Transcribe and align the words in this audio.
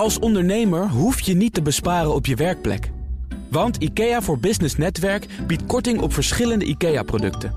Als 0.00 0.18
ondernemer 0.18 0.88
hoef 0.88 1.20
je 1.20 1.34
niet 1.34 1.54
te 1.54 1.62
besparen 1.62 2.14
op 2.14 2.26
je 2.26 2.34
werkplek. 2.34 2.90
Want 3.50 3.76
IKEA 3.76 4.22
voor 4.22 4.38
Business 4.38 4.76
Netwerk 4.76 5.26
biedt 5.46 5.66
korting 5.66 6.00
op 6.00 6.12
verschillende 6.12 6.64
IKEA-producten. 6.64 7.54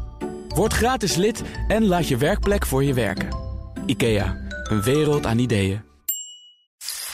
Word 0.48 0.74
gratis 0.74 1.16
lid 1.16 1.44
en 1.68 1.86
laat 1.86 2.08
je 2.08 2.18
werkplek 2.18 2.66
voor 2.66 2.84
je 2.84 2.94
werken. 2.94 3.28
IKEA, 3.86 4.38
een 4.64 4.82
wereld 4.82 5.26
aan 5.26 5.38
ideeën. 5.38 5.82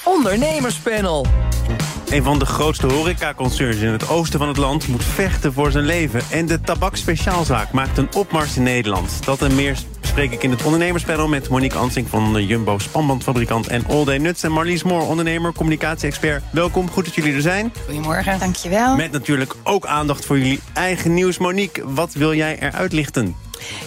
Ondernemerspanel. 0.04 1.25
Een 2.09 2.23
van 2.23 2.39
de 2.39 2.46
grootste 2.46 2.88
horecaconcerns 2.88 3.77
in 3.77 3.91
het 3.91 4.09
oosten 4.09 4.39
van 4.39 4.48
het 4.48 4.57
land 4.57 4.88
moet 4.88 5.04
vechten 5.04 5.54
voor 5.54 5.71
zijn 5.71 5.86
leven. 5.86 6.21
En 6.32 6.46
de 6.46 6.61
tabakspeciaalzaak 6.61 7.71
maakt 7.71 7.98
een 7.98 8.14
opmars 8.16 8.57
in 8.57 8.64
Nederland. 8.64 9.25
Dat 9.25 9.41
en 9.41 9.55
meer 9.55 9.77
bespreek 10.14 10.32
ik 10.32 10.44
in 10.44 10.52
het 10.52 10.64
ondernemerspanel 10.64 11.28
met 11.28 11.50
Monique 11.50 11.78
Ansing 11.78 12.09
van 12.09 12.34
de 12.34 12.46
Jumbo 12.46 12.78
Spanbandfabrikant 12.78 13.68
en 13.68 13.86
All 13.88 14.05
Day 14.05 14.18
Nuts. 14.18 14.44
En 14.44 14.52
Marlies 14.52 14.84
Moor, 14.84 15.02
ondernemer, 15.02 15.54
communicatie-expert. 15.54 16.44
Welkom, 16.52 16.90
goed 16.90 17.05
dat 17.05 17.16
jullie 17.16 17.34
er 17.34 17.41
zijn. 17.41 17.73
Goedemorgen. 17.86 18.40
Dankjewel. 18.40 18.95
Met 18.95 19.12
natuurlijk 19.12 19.55
ook 19.64 19.86
aandacht 19.86 20.26
voor 20.26 20.38
jullie 20.38 20.59
eigen 20.73 21.14
nieuws. 21.14 21.38
Monique, 21.38 21.94
wat 21.94 22.14
wil 22.14 22.34
jij 22.34 22.59
eruit 22.59 22.94
lichten? 22.94 23.36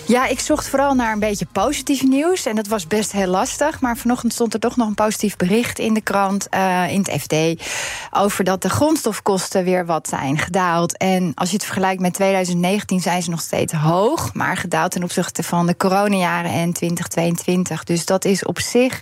Ja, 0.07 0.27
ik 0.27 0.41
zocht 0.41 0.69
vooral 0.69 0.95
naar 0.95 1.13
een 1.13 1.19
beetje 1.19 1.47
positief 1.53 2.03
nieuws. 2.03 2.47
En 2.47 2.57
dat 2.57 2.67
was 2.67 2.87
best 2.87 3.13
heel 3.13 3.27
lastig. 3.27 3.81
Maar 3.81 3.97
vanochtend 3.97 4.33
stond 4.33 4.55
er 4.55 4.61
toch 4.61 4.77
nog 4.77 4.89
een 4.89 4.95
positief 4.95 5.37
bericht 5.37 5.79
in 5.79 5.95
de 5.95 6.01
krant, 6.01 6.47
uh, 6.55 6.93
in 6.93 6.99
het 6.99 7.21
FD. 7.21 7.65
Over 8.11 8.45
dat 8.45 8.63
de 8.63 8.71
grondstofkosten 8.71 9.65
weer 9.65 9.87
wat 9.87 10.09
zijn 10.09 10.39
gedaald. 10.39 10.97
En 10.97 11.33
als 11.35 11.49
je 11.49 11.55
het 11.57 11.65
vergelijkt 11.65 12.01
met 12.01 12.15
2019 12.15 13.01
zijn 13.01 13.23
ze 13.23 13.31
nog 13.31 13.41
steeds 13.41 13.73
hoog. 13.73 14.35
Maar 14.35 14.57
gedaald 14.57 14.91
ten 14.91 15.03
opzichte 15.03 15.43
van 15.43 15.67
de 15.67 15.77
coronajaren 15.77 16.51
en 16.51 16.73
2022. 16.73 17.85
Dus 17.85 18.05
dat 18.05 18.25
is 18.25 18.45
op 18.45 18.61
zich 18.61 19.01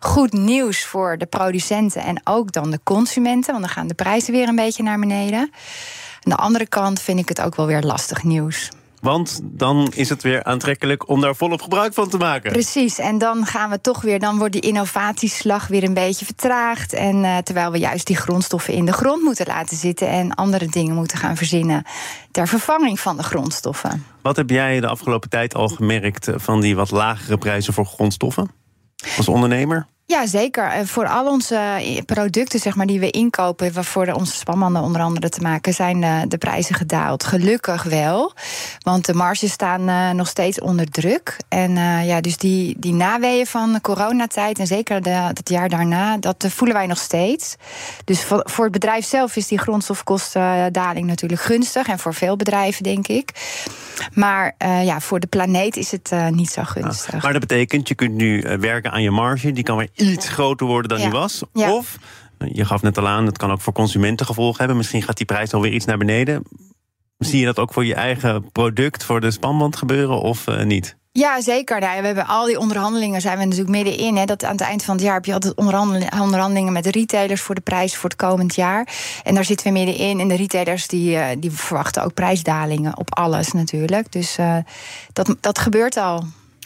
goed 0.00 0.32
nieuws 0.32 0.84
voor 0.84 1.18
de 1.18 1.26
producenten 1.26 2.02
en 2.02 2.20
ook 2.24 2.52
dan 2.52 2.70
de 2.70 2.80
consumenten. 2.82 3.52
Want 3.52 3.64
dan 3.64 3.74
gaan 3.74 3.86
de 3.86 3.94
prijzen 3.94 4.32
weer 4.32 4.48
een 4.48 4.56
beetje 4.56 4.82
naar 4.82 4.98
beneden. 4.98 5.38
Aan 5.40 6.32
de 6.32 6.36
andere 6.36 6.66
kant 6.66 7.00
vind 7.00 7.18
ik 7.18 7.28
het 7.28 7.40
ook 7.40 7.56
wel 7.56 7.66
weer 7.66 7.82
lastig 7.82 8.22
nieuws. 8.22 8.70
Want 9.06 9.40
dan 9.42 9.92
is 9.94 10.08
het 10.08 10.22
weer 10.22 10.44
aantrekkelijk 10.44 11.08
om 11.08 11.20
daar 11.20 11.36
volop 11.36 11.62
gebruik 11.62 11.94
van 11.94 12.08
te 12.08 12.16
maken. 12.16 12.52
Precies, 12.52 12.98
en 12.98 13.18
dan 13.18 13.46
gaan 13.46 13.70
we 13.70 13.80
toch 13.80 14.00
weer, 14.00 14.18
dan 14.18 14.38
wordt 14.38 14.52
die 14.52 14.62
innovatieslag 14.62 15.66
weer 15.66 15.82
een 15.82 15.94
beetje 15.94 16.24
vertraagd. 16.24 16.92
En 16.92 17.16
uh, 17.16 17.38
terwijl 17.38 17.70
we 17.70 17.78
juist 17.78 18.06
die 18.06 18.16
grondstoffen 18.16 18.74
in 18.74 18.84
de 18.84 18.92
grond 18.92 19.22
moeten 19.22 19.46
laten 19.46 19.76
zitten 19.76 20.08
en 20.08 20.34
andere 20.34 20.66
dingen 20.66 20.94
moeten 20.94 21.18
gaan 21.18 21.36
verzinnen 21.36 21.84
ter 22.30 22.48
vervanging 22.48 23.00
van 23.00 23.16
de 23.16 23.22
grondstoffen. 23.22 24.06
Wat 24.22 24.36
heb 24.36 24.50
jij 24.50 24.80
de 24.80 24.88
afgelopen 24.88 25.30
tijd 25.30 25.54
al 25.54 25.68
gemerkt 25.68 26.28
van 26.34 26.60
die 26.60 26.76
wat 26.76 26.90
lagere 26.90 27.38
prijzen 27.38 27.72
voor 27.72 27.86
grondstoffen? 27.86 28.50
Als 29.16 29.28
ondernemer? 29.28 29.86
Ja, 30.08 30.26
zeker. 30.26 30.86
Voor 30.86 31.06
al 31.06 31.26
onze 31.26 32.02
producten 32.06 32.60
zeg 32.60 32.74
maar, 32.74 32.86
die 32.86 33.00
we 33.00 33.10
inkopen, 33.10 33.72
waarvoor 33.72 34.06
onze 34.06 34.36
spanbanden 34.36 34.82
onder 34.82 35.00
andere 35.00 35.28
te 35.28 35.40
maken, 35.40 35.74
zijn 35.74 36.00
de, 36.00 36.24
de 36.28 36.38
prijzen 36.38 36.74
gedaald. 36.74 37.24
Gelukkig 37.24 37.82
wel. 37.82 38.32
Want 38.78 39.06
de 39.06 39.14
marges 39.14 39.52
staan 39.52 40.16
nog 40.16 40.28
steeds 40.28 40.60
onder 40.60 40.90
druk. 40.90 41.36
En 41.48 41.70
uh, 41.70 42.06
ja, 42.06 42.20
dus 42.20 42.36
die, 42.36 42.76
die 42.78 42.92
naweeën 42.92 43.46
van 43.46 43.72
de 43.72 43.80
coronatijd 43.80 44.58
en 44.58 44.66
zeker 44.66 45.02
de, 45.02 45.10
het 45.10 45.48
jaar 45.48 45.68
daarna, 45.68 46.16
dat 46.18 46.46
voelen 46.48 46.76
wij 46.76 46.86
nog 46.86 46.98
steeds. 46.98 47.56
Dus 48.04 48.24
voor, 48.24 48.64
het 48.64 48.72
bedrijf 48.72 49.04
zelf 49.04 49.36
is 49.36 49.48
die 49.48 49.58
grondstofkostendaling 49.58 51.06
natuurlijk 51.06 51.40
gunstig. 51.40 51.88
En 51.88 51.98
voor 51.98 52.14
veel 52.14 52.36
bedrijven, 52.36 52.82
denk 52.82 53.08
ik. 53.08 53.30
Maar 54.12 54.54
ja, 54.58 55.00
voor 55.00 55.20
de 55.20 55.26
planeet 55.26 55.76
is 55.76 55.90
het 55.90 56.12
niet 56.30 56.50
zo 56.50 56.62
gunstig. 56.62 57.12
Ja, 57.12 57.18
maar 57.22 57.32
dat 57.32 57.40
betekent, 57.40 57.88
je 57.88 57.94
kunt 57.94 58.14
nu 58.14 58.44
werken 58.60 58.90
aan 58.92 59.02
je 59.02 59.10
marge. 59.10 59.52
Die 59.52 59.64
kan 59.64 59.76
weer 59.76 59.88
iets 59.96 60.28
groter 60.28 60.66
worden 60.66 60.88
dan 60.88 60.98
ja. 60.98 61.04
die 61.04 61.18
was. 61.18 61.42
Ja. 61.52 61.74
Of, 61.74 61.96
je 62.52 62.64
gaf 62.64 62.82
net 62.82 62.98
al 62.98 63.08
aan, 63.08 63.26
het 63.26 63.38
kan 63.38 63.50
ook 63.50 63.60
voor 63.60 63.72
consumenten 63.72 64.26
gevolgen 64.26 64.58
hebben. 64.58 64.76
Misschien 64.76 65.02
gaat 65.02 65.16
die 65.16 65.26
prijs 65.26 65.52
alweer 65.52 65.72
iets 65.72 65.84
naar 65.84 65.98
beneden. 65.98 66.42
Zie 67.18 67.40
je 67.40 67.46
dat 67.46 67.58
ook 67.58 67.72
voor 67.72 67.84
je 67.84 67.94
eigen 67.94 68.52
product, 68.52 69.04
voor 69.04 69.20
de 69.20 69.30
spanband 69.30 69.76
gebeuren 69.76 70.20
of 70.20 70.46
uh, 70.46 70.62
niet? 70.62 70.96
Ja, 71.12 71.40
zeker. 71.40 71.80
Nou, 71.80 72.00
we 72.00 72.06
hebben 72.06 72.26
al 72.26 72.46
die 72.46 72.58
onderhandelingen 72.58 73.20
zijn 73.20 73.38
we 73.38 73.44
natuurlijk 73.44 73.70
middenin. 73.70 74.16
Hè, 74.16 74.24
dat 74.24 74.44
aan 74.44 74.52
het 74.52 74.60
eind 74.60 74.82
van 74.82 74.94
het 74.94 75.04
jaar 75.04 75.14
heb 75.14 75.24
je 75.24 75.32
altijd 75.32 75.56
onderhandelingen 75.56 76.72
met 76.72 76.84
de 76.84 76.90
retailers 76.90 77.40
voor 77.40 77.54
de 77.54 77.60
prijs 77.60 77.96
voor 77.96 78.10
het 78.10 78.18
komend 78.18 78.54
jaar. 78.54 78.88
En 79.22 79.34
daar 79.34 79.44
zitten 79.44 79.66
we 79.66 79.72
middenin. 79.72 80.20
En 80.20 80.28
de 80.28 80.36
retailers 80.36 80.86
die, 80.88 81.16
uh, 81.16 81.26
die 81.38 81.50
verwachten 81.50 82.04
ook 82.04 82.14
prijsdalingen 82.14 82.98
op 82.98 83.14
alles 83.14 83.52
natuurlijk. 83.52 84.12
Dus 84.12 84.38
uh, 84.38 84.56
dat, 85.12 85.36
dat 85.40 85.58
gebeurt 85.58 85.96
al. 85.96 86.24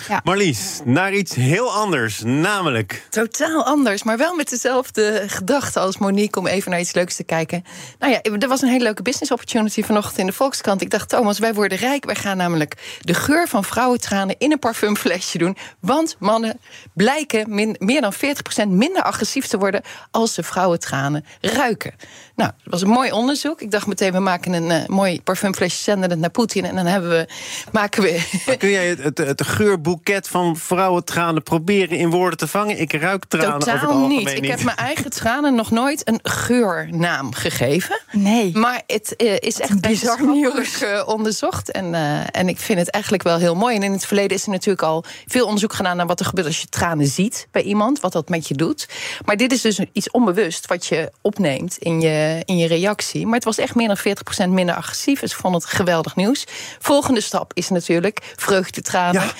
Ja. 0.08 0.20
Marlies, 0.24 0.80
naar 0.84 1.12
iets 1.12 1.34
heel 1.34 1.72
anders, 1.72 2.22
namelijk... 2.24 3.06
Totaal 3.10 3.64
anders, 3.64 4.02
maar 4.02 4.18
wel 4.18 4.34
met 4.34 4.48
dezelfde 4.50 5.24
gedachte 5.26 5.80
als 5.80 5.98
Monique... 5.98 6.40
om 6.40 6.46
even 6.46 6.70
naar 6.70 6.80
iets 6.80 6.92
leuks 6.92 7.16
te 7.16 7.24
kijken. 7.24 7.64
Nou 7.98 8.12
ja, 8.12 8.22
er 8.22 8.48
was 8.48 8.62
een 8.62 8.68
hele 8.68 8.84
leuke 8.84 9.02
business 9.02 9.32
opportunity 9.32 9.82
vanochtend 9.82 10.18
in 10.18 10.26
de 10.26 10.32
Volkskrant. 10.32 10.80
Ik 10.80 10.90
dacht, 10.90 11.08
Thomas, 11.08 11.38
wij 11.38 11.54
worden 11.54 11.78
rijk. 11.78 12.04
Wij 12.04 12.14
gaan 12.14 12.36
namelijk 12.36 12.98
de 13.00 13.14
geur 13.14 13.48
van 13.48 13.64
vrouwentranen 13.64 14.34
in 14.38 14.52
een 14.52 14.58
parfumflesje 14.58 15.38
doen. 15.38 15.56
Want 15.80 16.16
mannen 16.18 16.60
blijken 16.94 17.54
min, 17.54 17.76
meer 17.78 18.00
dan 18.00 18.14
40% 18.14 18.68
minder 18.68 19.02
agressief 19.02 19.46
te 19.46 19.58
worden... 19.58 19.82
als 20.10 20.34
ze 20.34 20.42
vrouwentranen 20.42 21.24
ruiken. 21.40 21.92
Nou, 22.36 22.50
dat 22.62 22.72
was 22.72 22.82
een 22.82 22.88
mooi 22.88 23.12
onderzoek. 23.12 23.60
Ik 23.60 23.70
dacht 23.70 23.86
meteen, 23.86 24.12
we 24.12 24.18
maken 24.18 24.52
een 24.52 24.70
uh, 24.70 24.86
mooi 24.86 25.22
parfumflesje, 25.22 25.82
zenden 25.82 26.10
het 26.10 26.18
naar 26.18 26.30
Poetin... 26.30 26.64
en 26.64 26.74
dan 26.74 26.86
hebben 26.86 27.10
we, 27.10 27.28
maken 27.72 28.02
we... 28.02 28.40
Maar 28.46 28.56
kun 28.56 28.70
jij 28.70 28.88
het, 28.88 29.02
het, 29.02 29.18
het 29.18 29.40
geurboeket 29.90 30.28
van 30.28 30.56
vrouwentranen 30.56 31.42
proberen 31.42 31.98
in 31.98 32.10
woorden 32.10 32.38
te 32.38 32.46
vangen? 32.46 32.80
Ik 32.80 32.92
ruik 32.92 33.24
tranen 33.24 33.58
Totaal 33.58 33.74
over 33.74 33.88
het 33.88 33.96
algemeen 33.96 34.18
niet. 34.18 34.28
Ik 34.28 34.46
heb 34.46 34.62
mijn 34.62 34.76
eigen 34.76 35.10
tranen 35.10 35.54
nog 35.54 35.70
nooit 35.70 36.08
een 36.08 36.20
geurnaam 36.22 37.34
gegeven. 37.34 38.00
Nee. 38.12 38.56
Maar 38.56 38.82
het 38.86 39.14
uh, 39.16 39.36
is 39.38 39.60
echt 39.60 39.80
bizar 39.80 40.26
nieuws 40.26 40.82
uh, 40.82 41.02
onderzocht. 41.06 41.70
En, 41.70 41.92
uh, 41.92 42.36
en 42.36 42.48
ik 42.48 42.58
vind 42.58 42.78
het 42.78 42.90
eigenlijk 42.90 43.22
wel 43.22 43.38
heel 43.38 43.54
mooi. 43.54 43.76
En 43.76 43.82
in 43.82 43.92
het 43.92 44.06
verleden 44.06 44.36
is 44.36 44.44
er 44.44 44.50
natuurlijk 44.50 44.82
al 44.82 45.04
veel 45.26 45.44
onderzoek 45.44 45.72
gedaan... 45.72 45.96
naar 45.96 46.06
wat 46.06 46.20
er 46.20 46.26
gebeurt 46.26 46.46
als 46.46 46.60
je 46.60 46.68
tranen 46.68 47.06
ziet 47.06 47.48
bij 47.50 47.62
iemand. 47.62 48.00
Wat 48.00 48.12
dat 48.12 48.28
met 48.28 48.48
je 48.48 48.54
doet. 48.54 48.88
Maar 49.24 49.36
dit 49.36 49.52
is 49.52 49.60
dus 49.60 49.80
iets 49.92 50.10
onbewust 50.10 50.66
wat 50.66 50.86
je 50.86 51.12
opneemt 51.20 51.76
in 51.78 52.00
je, 52.00 52.42
in 52.44 52.56
je 52.56 52.66
reactie. 52.66 53.24
Maar 53.24 53.34
het 53.34 53.44
was 53.44 53.58
echt 53.58 53.74
meer 53.74 53.86
dan 53.86 53.98
40% 54.46 54.48
minder 54.48 54.74
agressief. 54.74 55.20
Dus 55.20 55.30
ik 55.30 55.38
vond 55.38 55.54
het 55.54 55.64
geweldig 55.64 56.16
nieuws. 56.16 56.44
Volgende 56.78 57.20
stap 57.20 57.52
is 57.54 57.68
natuurlijk 57.68 58.32
vreugdetranen... 58.36 59.22
Ja. 59.22 59.32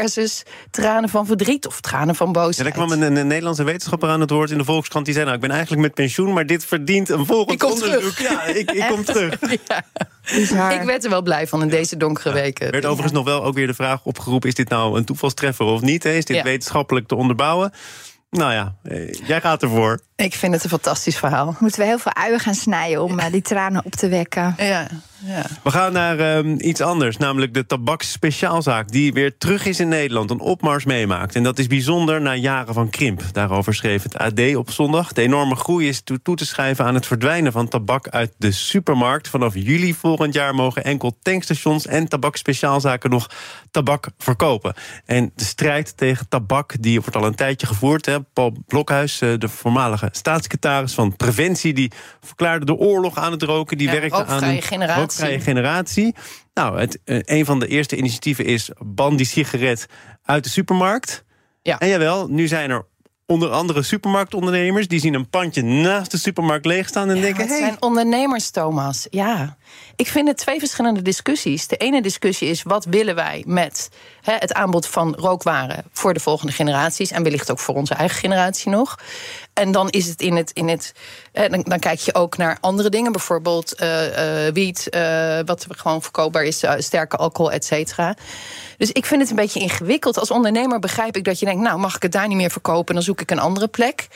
Versus 0.00 0.42
tranen 0.70 1.08
van 1.08 1.26
verdriet 1.26 1.66
of 1.66 1.80
tranen 1.80 2.14
van 2.14 2.32
boosheid. 2.32 2.56
Ja, 2.56 2.62
daar 2.62 2.72
kwam 2.86 3.02
een, 3.02 3.26
Nederlandse 3.26 3.64
wetenschapper 3.64 4.08
aan 4.08 4.20
het 4.20 4.30
woord 4.30 4.50
in 4.50 4.58
de 4.58 4.64
Volkskrant. 4.64 5.04
Die 5.04 5.14
zei, 5.14 5.24
nou, 5.26 5.36
ik 5.36 5.42
ben 5.42 5.52
eigenlijk 5.52 5.82
met 5.82 5.94
pensioen... 5.94 6.32
maar 6.32 6.46
dit 6.46 6.64
verdient 6.64 7.08
een 7.08 7.26
volgend 7.26 7.50
Ik 7.52 7.58
kom 7.58 7.70
onderzoek. 7.70 8.12
terug. 8.12 8.20
Ja, 8.20 8.42
ik, 8.42 8.70
ik 8.70 8.86
kom 8.88 9.04
terug. 9.04 9.38
Ja. 10.28 10.70
Ik 10.70 10.82
werd 10.82 11.04
er 11.04 11.10
wel 11.10 11.22
blij 11.22 11.46
van 11.46 11.62
in 11.62 11.68
deze 11.68 11.96
donkere 11.96 12.32
weken. 12.32 12.66
Er 12.66 12.72
werd 12.72 12.84
overigens 12.84 13.12
nog 13.12 13.24
wel 13.24 13.44
ook 13.44 13.54
weer 13.54 13.66
de 13.66 13.74
vraag 13.74 14.00
opgeroepen... 14.04 14.48
is 14.48 14.54
dit 14.54 14.68
nou 14.68 14.98
een 14.98 15.04
toevalstreffer 15.04 15.66
of 15.66 15.80
niet? 15.80 16.04
Is 16.04 16.24
dit 16.24 16.36
Ja. 16.36 16.42
wetenschappelijk 16.42 17.06
te 17.08 17.14
onderbouwen? 17.14 17.72
Nou 18.30 18.52
ja, 18.52 18.74
eh, 18.82 19.12
jij 19.26 19.40
gaat 19.40 19.62
ervoor. 19.62 20.00
Ik 20.16 20.34
vind 20.34 20.54
het 20.54 20.64
een 20.64 20.70
fantastisch 20.70 21.16
verhaal. 21.16 21.56
Moeten 21.58 21.80
we 21.80 21.86
heel 21.86 21.98
veel 21.98 22.14
uien 22.14 22.40
gaan 22.40 22.54
snijden 22.54 23.02
om 23.02 23.18
uh, 23.18 23.24
die 23.30 23.42
tranen 23.42 23.84
op 23.84 23.92
te 23.92 24.08
wekken. 24.08 24.54
Ja, 24.58 24.86
ja. 25.18 25.44
We 25.62 25.70
gaan 25.70 25.92
naar 25.92 26.36
um, 26.36 26.56
iets 26.60 26.80
anders, 26.80 27.16
namelijk 27.16 27.54
de 27.54 27.66
tabaksspeciaalzaak... 27.66 28.88
die 28.88 29.12
weer 29.12 29.38
terug 29.38 29.66
is 29.66 29.80
in 29.80 29.88
Nederland, 29.88 30.30
een 30.30 30.40
opmars 30.40 30.84
meemaakt. 30.84 31.34
En 31.34 31.42
dat 31.42 31.58
is 31.58 31.66
bijzonder 31.66 32.20
na 32.20 32.34
jaren 32.34 32.74
van 32.74 32.90
krimp. 32.90 33.22
Daarover 33.32 33.74
schreef 33.74 34.02
het 34.02 34.18
AD 34.18 34.56
op 34.56 34.70
zondag. 34.70 35.12
De 35.12 35.22
enorme 35.22 35.54
groei 35.54 35.88
is 35.88 36.00
toe, 36.00 36.22
toe 36.22 36.36
te 36.36 36.46
schrijven 36.46 36.84
aan 36.84 36.94
het 36.94 37.06
verdwijnen 37.06 37.52
van 37.52 37.68
tabak 37.68 38.08
uit 38.08 38.32
de 38.38 38.52
supermarkt. 38.52 39.28
Vanaf 39.28 39.54
juli 39.54 39.94
volgend 39.94 40.34
jaar 40.34 40.54
mogen 40.54 40.84
enkel 40.84 41.18
tankstations 41.22 41.86
en 41.86 42.08
tabakspeciaalzaken 42.08 43.10
nog 43.10 43.30
tabak 43.70 44.06
verkopen. 44.18 44.74
En 45.04 45.32
de 45.34 45.44
strijd 45.44 45.96
tegen 45.96 46.28
tabak 46.28 46.74
die 46.80 47.00
wordt 47.00 47.16
al 47.16 47.24
een 47.24 47.34
tijdje 47.34 47.66
gevoerd. 47.66 48.06
Hè. 48.06 48.20
Paul 48.22 48.56
Blokhuis, 48.66 49.20
eh, 49.20 49.30
de 49.38 49.48
voormalige 49.48 50.08
staatssecretaris 50.12 50.94
van 50.94 51.16
Preventie... 51.16 51.72
die 51.72 51.92
verklaarde 52.20 52.64
de 52.66 52.74
oorlog 52.74 53.16
aan 53.16 53.32
het 53.32 53.42
roken. 53.42 53.78
Die 53.78 53.86
Ja, 53.86 53.92
werkte 53.92 54.24
aan 54.24 54.42
een. 54.42 54.62
Rookvrije 55.14 55.40
generatie. 55.40 56.14
Nou, 56.54 56.80
het, 56.80 56.98
eh, 57.04 57.18
een 57.24 57.44
van 57.44 57.58
de 57.58 57.66
eerste 57.66 57.96
initiatieven 57.96 58.44
is... 58.44 58.70
ban 58.78 59.16
die 59.16 59.26
sigaret 59.26 59.86
uit 60.22 60.44
de 60.44 60.50
supermarkt. 60.50 61.24
Ja. 61.62 61.78
En 61.78 61.88
jawel, 61.88 62.28
nu 62.28 62.46
zijn 62.46 62.70
er 62.70 62.86
onder 63.26 63.50
andere 63.50 63.82
supermarktondernemers... 63.82 64.88
die 64.88 65.00
zien 65.00 65.14
een 65.14 65.28
pandje 65.28 65.62
naast 65.62 66.10
de 66.10 66.18
supermarkt 66.18 66.66
leegstaan 66.66 67.08
en 67.08 67.16
Ja, 67.16 67.22
denken... 67.22 67.40
het 67.40 67.50
hey, 67.50 67.58
zijn 67.58 67.76
ondernemers, 67.80 68.50
Thomas. 68.50 69.06
Ja. 69.10 69.56
Ik 69.96 70.06
vind 70.06 70.28
het 70.28 70.36
twee 70.36 70.58
verschillende 70.58 71.02
discussies. 71.02 71.66
De 71.66 71.76
ene 71.76 72.02
discussie 72.02 72.48
is 72.48 72.62
wat 72.62 72.84
willen 72.84 73.14
wij 73.14 73.44
met 73.46 73.88
het 74.22 74.54
aanbod 74.54 74.86
van 74.86 75.14
rookwaren 75.14 75.84
voor 75.92 76.14
de 76.14 76.20
volgende 76.20 76.52
generaties 76.52 77.10
en 77.10 77.22
wellicht 77.22 77.50
ook 77.50 77.58
voor 77.58 77.74
onze 77.74 77.94
eigen 77.94 78.18
generatie 78.18 78.70
nog. 78.70 78.98
En 79.52 79.72
dan 79.72 79.88
is 79.88 80.06
het 80.06 80.20
in 80.20 80.36
het. 80.36 80.50
In 80.52 80.68
het 80.68 80.92
dan, 81.62 81.78
kijk 81.78 81.98
je 81.98 82.14
ook 82.14 82.36
naar 82.36 82.58
andere 82.60 82.88
dingen, 82.88 83.12
bijvoorbeeld 83.12 83.74
eh, 83.74 83.88
wiet, 84.52 84.88
eh, 84.88 85.38
wat 85.44 85.66
gewoon 85.68 86.02
verkoopbaar 86.02 86.44
is, 86.44 86.64
sterke 86.78 87.16
alcohol, 87.16 87.52
et 87.52 87.64
cetera. 87.64 88.16
Dus 88.76 88.92
ik 88.92 89.06
vind 89.06 89.20
het 89.20 89.30
een 89.30 89.36
beetje 89.36 89.60
ingewikkeld. 89.60 90.18
Als 90.18 90.30
ondernemer 90.30 90.78
begrijp 90.78 91.16
ik 91.16 91.24
dat 91.24 91.38
je 91.38 91.46
denkt, 91.46 91.62
nou 91.62 91.78
mag 91.78 91.96
ik 91.96 92.02
het 92.02 92.12
daar 92.12 92.28
niet 92.28 92.36
meer 92.36 92.50
verkopen, 92.50 92.94
dan 92.94 93.02
zoek 93.02 93.20
ik 93.20 93.30
een 93.30 93.38
andere 93.38 93.68
plek. 93.68 94.08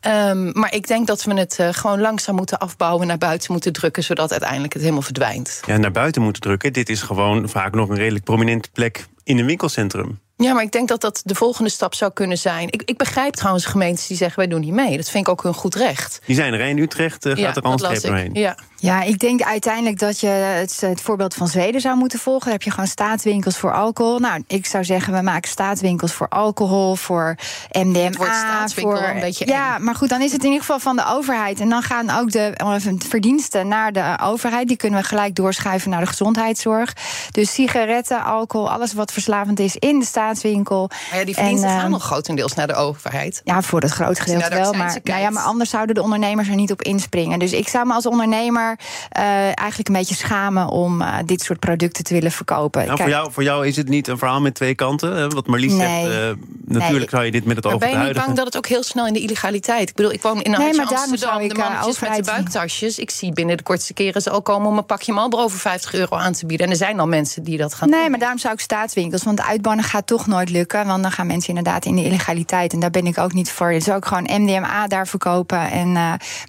Ehm, 0.00 0.50
maar 0.58 0.74
ik 0.74 0.86
denk 0.86 1.06
dat 1.06 1.22
we 1.22 1.34
het 1.34 1.58
uh, 1.60 1.68
gewoon 1.70 2.00
langzaam 2.00 2.34
moeten 2.34 2.58
afbouwen, 2.58 3.06
naar 3.06 3.18
buiten 3.18 3.52
moeten 3.52 3.72
drukken, 3.72 4.02
zodat 4.02 4.30
uiteindelijk 4.30 4.72
het 4.72 4.82
verdwijnt. 5.00 5.60
Ja, 5.66 5.76
naar 5.76 5.90
buiten 5.90 6.22
moeten 6.22 6.42
drukken. 6.42 6.72
Dit 6.72 6.88
is 6.88 7.02
gewoon 7.02 7.48
vaak 7.48 7.74
nog 7.74 7.88
een 7.88 7.96
redelijk 7.96 8.24
prominente 8.24 8.70
plek 8.72 9.06
in 9.24 9.38
een 9.38 9.46
winkelcentrum. 9.46 10.20
Ja, 10.36 10.52
maar 10.52 10.62
ik 10.62 10.72
denk 10.72 10.88
dat 10.88 11.00
dat 11.00 11.22
de 11.24 11.34
volgende 11.34 11.70
stap 11.70 11.94
zou 11.94 12.12
kunnen 12.12 12.38
zijn. 12.38 12.68
Ik, 12.70 12.82
ik 12.84 12.96
begrijp 12.96 13.34
trouwens 13.34 13.64
gemeentes 13.64 14.06
die 14.06 14.16
zeggen 14.16 14.38
wij 14.38 14.48
doen 14.48 14.60
niet 14.60 14.72
mee. 14.72 14.96
Dat 14.96 15.10
vind 15.10 15.26
ik 15.26 15.32
ook 15.32 15.44
een 15.44 15.54
goed 15.54 15.74
recht. 15.74 16.20
Die 16.26 16.36
zijn 16.36 16.52
er 16.52 16.60
in 16.60 16.78
Utrecht, 16.78 17.26
uh, 17.26 17.32
gaat 17.32 17.40
ja, 17.40 17.54
er 17.54 17.62
anders 17.62 18.02
heen. 18.02 18.34
Ja. 18.34 18.56
Ja, 18.82 19.02
ik 19.02 19.18
denk 19.18 19.42
uiteindelijk 19.42 19.98
dat 19.98 20.20
je 20.20 20.26
het, 20.26 20.80
het, 20.80 21.00
voorbeeld 21.00 21.34
van 21.34 21.48
Zweden 21.48 21.80
zou 21.80 21.96
moeten 21.96 22.18
volgen. 22.18 22.44
Daar 22.44 22.52
heb 22.52 22.62
je 22.62 22.70
gewoon 22.70 22.86
staatswinkels 22.86 23.58
voor 23.58 23.72
alcohol. 23.72 24.18
Nou, 24.18 24.42
ik 24.46 24.66
zou 24.66 24.84
zeggen, 24.84 25.14
we 25.14 25.22
maken 25.22 25.50
staatswinkels 25.50 26.12
voor 26.12 26.28
alcohol, 26.28 26.94
voor 26.96 27.36
MDMA. 27.70 28.68
voor, 28.74 29.02
een 29.02 29.20
beetje 29.20 29.46
ja, 29.46 29.78
maar 29.78 29.94
goed, 29.94 30.08
dan 30.08 30.20
is 30.20 30.32
het 30.32 30.40
in 30.40 30.46
ieder 30.46 30.60
geval 30.60 30.80
van 30.80 30.96
de 30.96 31.04
overheid. 31.06 31.60
En 31.60 31.68
dan 31.68 31.82
gaan 31.82 32.10
ook 32.10 32.32
de 32.32 32.54
verdiensten 32.98 33.68
naar 33.68 33.92
de 33.92 34.16
overheid. 34.22 34.68
Die 34.68 34.76
kunnen 34.76 35.00
we 35.00 35.06
gelijk 35.06 35.34
doorschuiven 35.34 35.90
naar 35.90 36.00
de 36.00 36.06
gezondheidszorg. 36.06 36.92
Dus 37.30 37.54
sigaretten, 37.54 38.24
alcohol, 38.24 38.70
alles 38.70 38.92
wat 38.92 39.12
verslavend 39.12 39.60
is 39.60 39.76
in 39.76 39.98
de 39.98 40.04
staatswinkel. 40.04 40.90
Maar 41.10 41.18
ja, 41.18 41.24
die 41.24 41.34
verdiensten 41.34 41.68
en, 41.68 41.80
gaan 41.80 41.90
nog 41.90 42.04
grotendeels 42.04 42.54
naar 42.54 42.66
de 42.66 42.74
overheid. 42.74 43.40
Ja, 43.44 43.62
voor 43.62 43.80
het 43.80 43.90
groot 43.90 44.20
gedeelte 44.20 44.54
wel. 44.54 44.72
Maar, 44.72 44.98
nou 45.02 45.20
ja, 45.20 45.30
maar 45.30 45.42
anders 45.42 45.70
zouden 45.70 45.94
de 45.94 46.02
ondernemers 46.02 46.48
er 46.48 46.54
niet 46.54 46.72
op 46.72 46.82
inspringen. 46.82 47.38
Dus 47.38 47.52
ik 47.52 47.68
zou 47.68 47.86
me 47.86 47.92
als 47.92 48.06
ondernemer 48.06 48.70
uh, 49.18 49.22
eigenlijk 49.44 49.88
een 49.88 49.94
beetje 49.94 50.14
schamen 50.14 50.68
om 50.68 51.00
uh, 51.00 51.16
dit 51.24 51.42
soort 51.42 51.58
producten 51.58 52.04
te 52.04 52.14
willen 52.14 52.32
verkopen. 52.32 52.86
Nou, 52.86 52.98
voor, 52.98 53.08
jou, 53.08 53.32
voor 53.32 53.42
jou 53.42 53.66
is 53.66 53.76
het 53.76 53.88
niet 53.88 54.08
een 54.08 54.18
verhaal 54.18 54.40
met 54.40 54.54
twee 54.54 54.74
kanten. 54.74 55.34
Wat 55.34 55.46
Marlies 55.46 55.72
nee. 55.72 56.04
zegt, 56.04 56.14
uh, 56.14 56.44
natuurlijk 56.64 56.98
nee. 56.98 57.08
zou 57.08 57.24
je 57.24 57.30
dit 57.30 57.44
met 57.44 57.56
het 57.56 57.66
oog 57.66 57.78
Ben 57.78 57.90
je 57.90 57.96
niet 57.96 58.12
bang 58.12 58.36
dat 58.36 58.46
het 58.46 58.56
ook 58.56 58.66
heel 58.66 58.82
snel 58.82 59.06
in 59.06 59.12
de 59.12 59.20
illegaliteit? 59.20 59.88
Ik 59.88 59.94
bedoel, 59.94 60.12
ik 60.12 60.22
woon 60.22 60.42
in 60.42 60.50
nee, 60.50 60.74
maar 60.74 60.86
Amsterdam. 60.86 61.40
Ik, 61.40 61.48
de 61.48 61.58
mannetjes 61.58 61.98
met 61.98 62.14
de 62.14 62.22
buiktasjes. 62.22 62.98
Ik 62.98 63.10
zie 63.10 63.32
binnen 63.32 63.56
de 63.56 63.62
kortste 63.62 63.94
keren 63.94 64.22
ze 64.22 64.30
al 64.30 64.42
komen 64.42 64.68
om 64.68 64.78
een 64.78 64.86
pakje 64.86 65.12
Marlboro 65.12 65.42
over 65.42 65.58
50 65.58 65.94
euro 65.94 66.16
aan 66.16 66.32
te 66.32 66.46
bieden. 66.46 66.66
En 66.66 66.72
er 66.72 66.78
zijn 66.78 67.00
al 67.00 67.06
mensen 67.06 67.42
die 67.42 67.58
dat 67.58 67.74
gaan 67.74 67.88
nee, 67.88 68.00
doen. 68.00 68.10
maar 68.10 68.18
daarom 68.18 68.38
zou 68.38 68.54
ik 68.54 68.60
staatswinkels. 68.60 69.22
Want 69.22 69.40
uitbannen 69.40 69.84
gaat 69.84 70.06
toch 70.06 70.26
nooit 70.26 70.50
lukken. 70.50 70.86
Want 70.86 71.02
dan 71.02 71.12
gaan 71.12 71.26
mensen 71.26 71.48
inderdaad 71.48 71.84
in 71.84 71.94
de 71.94 72.04
illegaliteit. 72.04 72.72
En 72.72 72.80
daar 72.80 72.90
ben 72.90 73.06
ik 73.06 73.18
ook 73.18 73.32
niet 73.32 73.50
voor. 73.50 73.70
Dus 73.70 73.90
ook 73.90 74.06
gewoon 74.06 74.42
MDMA 74.42 74.86
daar 74.86 75.06
verkopen. 75.06 75.70
En, 75.70 75.88
uh, 75.88 75.94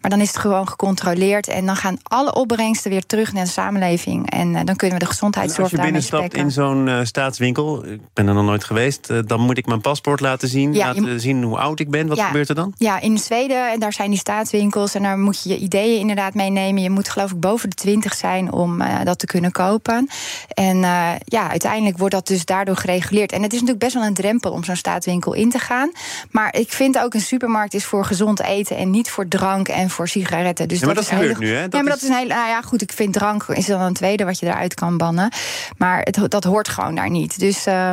maar 0.01 0.09
dan 0.09 0.19
is 0.19 0.27
het 0.27 0.37
gewoon 0.37 0.67
gecontroleerd. 0.67 1.47
En 1.47 1.65
dan 1.65 1.75
gaan 1.75 1.97
alle 2.13 2.33
opbrengsten 2.33 2.91
weer 2.91 3.05
terug 3.05 3.33
naar 3.33 3.43
de 3.43 3.49
samenleving. 3.49 4.29
En 4.29 4.47
uh, 4.49 4.61
dan 4.63 4.75
kunnen 4.75 4.97
we 4.97 5.03
de 5.03 5.09
gezondheidszorg 5.09 5.69
daarmee 5.69 5.93
Als 5.95 6.05
je 6.05 6.11
binnenstapt 6.11 6.43
in 6.43 6.51
zo'n 6.51 6.87
uh, 6.87 6.99
staatswinkel, 7.03 7.85
ik 7.85 7.99
ben 8.13 8.27
er 8.27 8.33
nog 8.33 8.45
nooit 8.45 8.63
geweest, 8.63 9.27
dan 9.27 9.39
moet 9.39 9.57
ik 9.57 9.65
mijn 9.65 9.81
paspoort 9.81 10.19
laten 10.19 10.47
zien. 10.47 10.73
Ja, 10.73 10.87
laten 10.87 11.19
zien 11.19 11.43
hoe 11.43 11.57
oud 11.57 11.79
ik 11.79 11.89
ben. 11.89 12.07
Wat 12.07 12.17
ja, 12.17 12.25
gebeurt 12.25 12.49
er 12.49 12.55
dan? 12.55 12.73
Ja, 12.77 12.99
in 12.99 13.17
Zweden, 13.17 13.71
en 13.71 13.79
daar 13.79 13.93
zijn 13.93 14.09
die 14.09 14.19
staatswinkels. 14.19 14.95
En 14.95 15.03
daar 15.03 15.17
moet 15.17 15.43
je 15.43 15.49
je 15.49 15.57
ideeën 15.57 15.99
inderdaad 15.99 16.33
meenemen. 16.33 16.81
Je 16.81 16.89
moet 16.89 17.09
geloof 17.09 17.31
ik 17.31 17.39
boven 17.39 17.69
de 17.69 17.75
20 17.75 18.13
zijn 18.13 18.51
om 18.51 18.83
dat 19.03 19.19
te 19.19 19.25
kunnen 19.25 19.51
kopen. 19.51 20.09
En 20.47 20.77
ja, 21.25 21.49
uiteindelijk 21.49 21.97
wordt 21.97 22.13
dat 22.13 22.27
dus 22.27 22.45
daardoor 22.45 22.77
gereguleerd. 22.77 23.31
En 23.31 23.41
het 23.41 23.53
is 23.53 23.59
natuurlijk 23.59 23.85
best 23.85 23.93
wel 23.93 24.03
een 24.03 24.13
drempel 24.13 24.51
om 24.51 24.63
zo'n 24.63 24.75
staatswinkel 24.75 25.33
in 25.33 25.49
te 25.49 25.59
gaan. 25.59 25.91
Maar 26.31 26.55
ik 26.55 26.71
vind 26.71 26.99
ook 26.99 27.13
een 27.13 27.21
supermarkt 27.21 27.73
is 27.73 27.85
voor 27.85 28.05
gezond 28.05 28.41
eten 28.41 28.77
en 28.77 28.89
niet 28.89 29.09
voor 29.09 29.27
drank 29.27 29.67
en 29.67 29.89
voor 29.89 30.07
sigaretten. 30.07 30.67
Dus 30.67 30.79
ja, 30.79 30.85
maar 30.85 30.95
dat, 30.95 31.03
dat, 31.03 31.13
is 31.13 31.19
gebeurt 31.19 31.39
nu, 31.39 31.53
hè? 31.53 31.61
Dat 31.61 31.73
ja, 31.73 31.81
maar 31.81 31.93
is... 31.93 32.01
dat 32.01 32.02
is 32.03 32.09
een 32.09 32.15
hele. 32.15 32.33
Nou 32.33 32.47
ja, 32.47 32.61
goed, 32.61 32.81
ik 32.81 32.91
vind 32.91 33.13
drank 33.13 33.43
is 33.47 33.65
dan 33.65 33.81
een 33.81 33.93
tweede 33.93 34.25
wat 34.25 34.39
je 34.39 34.45
eruit 34.45 34.73
kan 34.73 34.97
bannen. 34.97 35.31
Maar 35.77 36.01
het, 36.01 36.31
dat 36.31 36.43
hoort 36.43 36.67
gewoon 36.67 36.95
daar 36.95 37.09
niet. 37.09 37.39
Dus, 37.39 37.67
uh, 37.67 37.91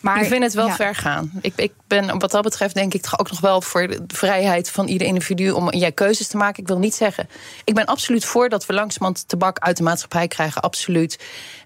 maar, 0.00 0.20
ik 0.20 0.28
vind 0.28 0.42
het 0.42 0.54
wel 0.54 0.66
ja. 0.66 0.74
ver 0.74 0.94
gaan. 0.94 1.30
Ik, 1.40 1.52
ik 1.56 1.72
ben 1.86 2.18
wat 2.18 2.30
dat 2.30 2.42
betreft 2.42 2.74
denk 2.74 2.94
ik 2.94 3.02
toch 3.02 3.18
ook 3.18 3.30
nog 3.30 3.40
wel 3.40 3.60
voor 3.60 3.86
de 3.86 4.02
vrijheid 4.06 4.70
van 4.70 4.86
ieder 4.86 5.06
individu 5.06 5.50
om 5.50 5.72
jij 5.72 5.92
keuzes 5.92 6.28
te 6.28 6.36
maken. 6.36 6.62
Ik 6.62 6.68
wil 6.68 6.78
niet 6.78 6.94
zeggen. 6.94 7.28
Ik 7.64 7.74
ben 7.74 7.84
absoluut 7.84 8.24
voor 8.24 8.48
dat 8.48 8.66
we 8.66 8.72
langzamerhand 8.72 9.28
tabak 9.28 9.58
uit 9.58 9.76
de 9.76 9.82
maatschappij 9.82 10.28
krijgen. 10.28 10.62
Absoluut. 10.62 11.18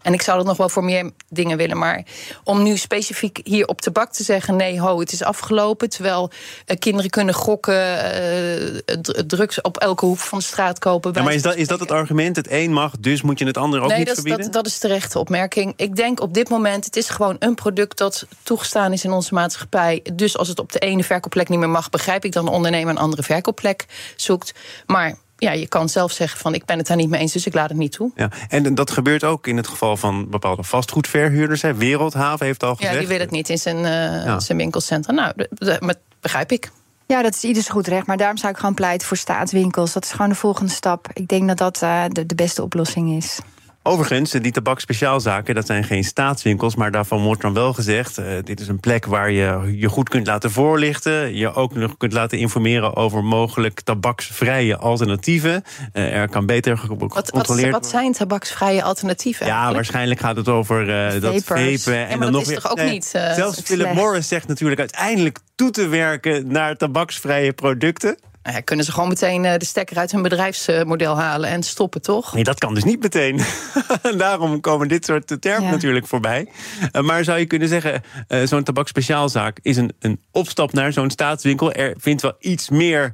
En 0.02 0.12
ik 0.12 0.23
zou 0.23 0.37
dat 0.37 0.46
nog 0.46 0.56
wel 0.56 0.69
voor 0.69 0.85
meer 0.85 1.11
dingen 1.28 1.56
willen. 1.56 1.78
Maar 1.78 2.05
om 2.44 2.62
nu 2.62 2.76
specifiek 2.76 3.40
hier 3.44 3.67
op 3.67 3.81
tabak 3.81 4.12
te 4.12 4.23
zeggen: 4.23 4.56
nee, 4.56 4.81
ho, 4.81 5.00
het 5.00 5.12
is 5.12 5.23
afgelopen. 5.23 5.88
Terwijl 5.88 6.31
uh, 6.67 6.76
kinderen 6.78 7.11
kunnen 7.11 7.35
gokken, 7.35 7.75
uh, 7.75 9.02
drugs 9.26 9.61
op 9.61 9.76
elke 9.76 10.06
hoek 10.06 10.19
van 10.19 10.38
de 10.38 10.44
straat 10.44 10.78
kopen. 10.78 11.12
Ja, 11.14 11.23
maar 11.23 11.35
is 11.35 11.43
dat, 11.43 11.56
is 11.62 11.69
dat 11.69 11.81
het 11.81 11.91
argument? 11.91 12.37
Het 12.37 12.50
een 12.50 12.73
mag, 12.73 12.93
dus 12.99 13.23
moet 13.23 13.38
je 13.38 13.44
het 13.44 13.56
ander 13.56 13.81
ook 13.81 13.88
nee, 13.88 13.99
niet 13.99 14.06
dat, 14.06 14.14
verbieden? 14.14 14.44
Dat, 14.44 14.53
dat 14.53 14.67
is 14.67 14.79
terecht 14.79 15.17
opmerking. 15.17 15.73
Ik 15.76 15.97
denk 15.97 16.20
op 16.20 16.35
dit 16.35 16.49
moment: 16.49 16.85
het 16.85 16.97
is 16.97 17.09
gewoon 17.09 17.37
een 17.38 17.55
product 17.55 17.99
dat 17.99 18.26
toegestaan 18.43 18.93
is 18.93 19.05
in 19.05 19.12
onze 19.12 19.35
maatschappij. 19.35 20.05
Dus 20.14 20.37
als 20.37 20.49
het 20.49 20.59
op 20.59 20.73
de 20.73 20.79
ene 20.79 21.05
verkoopplek 21.05 21.49
niet 21.49 21.59
meer 21.59 21.70
mag, 21.70 21.91
begrijp 21.91 22.25
ik 22.25 22.32
dat 22.32 22.43
een 22.43 22.49
ondernemer 22.49 22.91
een 22.91 22.99
andere 22.99 23.23
verkoopplek 23.23 23.87
zoekt. 24.17 24.55
Maar 24.87 25.14
ja, 25.37 25.53
je 25.53 25.67
kan 25.67 25.88
zelf 25.88 26.12
zeggen 26.12 26.38
van 26.38 26.55
ik 26.55 26.64
ben 26.64 26.79
het 26.79 26.87
daar 26.87 26.97
niet 26.97 27.09
mee 27.09 27.20
eens, 27.20 27.32
dus 27.32 27.47
ik 27.47 27.55
laat 27.55 27.69
het 27.69 27.79
niet 27.79 27.93
toe. 27.93 28.11
Ja, 28.14 28.31
en 28.49 28.75
dat 28.75 28.91
gebeurt 28.91 29.25
ook 29.25 29.47
in 29.47 29.56
het 29.56 29.67
geval 29.67 29.97
van 29.97 30.31
bepaalde 30.31 30.62
vastgoedverhuurders. 30.62 31.62
Hè. 31.62 31.75
Wereldhaven 31.75 32.47
heeft 32.47 32.62
al 32.62 32.75
gezegd. 32.75 32.93
Ja, 32.93 32.99
die 32.99 33.09
wil 33.09 33.19
het 33.19 33.31
niet 33.31 33.49
in 33.49 33.59
zijn, 33.59 33.76
uh, 33.76 33.85
ja. 34.25 34.41
zijn 34.41 34.59
winkelcentrum. 34.59 35.14
Nou, 35.14 35.32
dat 35.50 35.99
begrijp 36.20 36.53
ik. 36.53 36.70
Ja, 37.06 37.22
dat 37.22 37.34
is 37.34 37.44
ieders 37.44 37.69
goed 37.69 37.87
recht. 37.87 38.06
Maar 38.06 38.16
daarom 38.16 38.37
zou 38.37 38.52
ik 38.52 38.58
gewoon 38.58 38.75
pleiten 38.75 39.06
voor 39.06 39.16
staatswinkels. 39.16 39.93
Dat 39.93 40.04
is 40.04 40.10
gewoon 40.10 40.28
de 40.28 40.34
volgende 40.34 40.72
stap. 40.72 41.08
Ik 41.12 41.28
denk 41.28 41.49
dat 41.49 41.58
dat 41.58 41.78
de, 42.12 42.26
de 42.26 42.34
beste 42.34 42.62
oplossing 42.62 43.16
is. 43.16 43.40
Overigens, 43.84 44.31
die 44.31 44.52
tabakspeciaalzaken, 44.52 45.55
dat 45.55 45.67
zijn 45.67 45.84
geen 45.84 46.05
staatswinkels, 46.05 46.76
maar 46.76 46.90
daarvan 46.90 47.23
wordt 47.23 47.43
dan 47.43 47.55
wel 47.55 47.73
gezegd: 47.73 48.19
uh, 48.19 48.26
dit 48.44 48.61
is 48.61 48.69
een 48.69 48.81
plek 48.81 49.06
waar 49.06 49.31
je 49.31 49.73
je 49.76 49.88
goed 49.88 50.08
kunt 50.08 50.26
laten 50.26 50.50
voorlichten, 50.50 51.37
je 51.37 51.55
ook 51.55 51.75
nog 51.75 51.96
kunt 51.96 52.12
laten 52.12 52.38
informeren 52.38 52.96
over 52.96 53.25
mogelijk 53.25 53.81
tabaksvrije 53.81 54.76
alternatieven. 54.76 55.64
Uh, 55.93 56.14
er 56.14 56.29
kan 56.29 56.46
beter 56.46 56.79
gecontroleerd 56.79 57.55
wat, 57.55 57.61
wat, 57.61 57.70
wat 57.70 57.87
zijn 57.87 58.12
tabaksvrije 58.12 58.82
alternatieven? 58.82 59.46
Ja, 59.46 59.52
eigenlijk? 59.52 59.76
waarschijnlijk 59.76 60.20
gaat 60.20 60.37
het 60.37 60.49
over 60.49 60.88
uh, 60.88 61.20
dat 61.20 61.43
vapen 61.44 62.08
en 62.08 62.08
dan 62.08 62.20
dat 62.20 62.31
nog 62.31 62.43
is 62.43 62.49
weer. 62.49 62.61
toch 62.61 62.70
ook 62.70 62.82
niet. 62.82 63.05
zelfs 63.05 63.61
Philip 63.61 63.94
Morris 63.94 64.28
zegt 64.28 64.49
natuurlijk 64.49 64.81
uiteindelijk 64.81 65.38
toe 65.55 65.70
te 65.70 65.88
werken 65.88 66.46
naar 66.46 66.76
tabaksvrije 66.76 67.52
producten. 67.52 68.19
Nou 68.43 68.56
ja, 68.56 68.61
kunnen 68.61 68.85
ze 68.85 68.93
gewoon 68.93 69.09
meteen 69.09 69.43
de 69.43 69.65
stekker 69.65 69.97
uit 69.97 70.12
hun 70.12 70.23
bedrijfsmodel 70.23 71.19
halen 71.19 71.50
en 71.50 71.62
stoppen, 71.62 72.03
toch? 72.03 72.35
Nee, 72.35 72.44
dat 72.44 72.59
kan 72.59 72.75
dus 72.75 72.85
niet 72.85 73.03
meteen. 73.03 73.41
Daarom 74.17 74.61
komen 74.61 74.89
dit 74.89 75.05
soort 75.05 75.37
termen 75.41 75.65
ja. 75.65 75.71
natuurlijk 75.71 76.06
voorbij. 76.06 76.49
Uh, 76.93 77.03
maar 77.03 77.25
zou 77.25 77.39
je 77.39 77.47
kunnen 77.47 77.69
zeggen, 77.69 78.03
uh, 78.29 78.47
zo'n 78.47 78.62
tabakspeciaalzaak 78.62 79.59
is 79.62 79.77
een, 79.77 79.93
een 79.99 80.21
opstap 80.31 80.73
naar 80.73 80.93
zo'n 80.93 81.11
staatswinkel. 81.11 81.73
Er 81.73 81.94
vindt 81.99 82.23
wel 82.23 82.37
iets 82.39 82.69
meer 82.69 83.12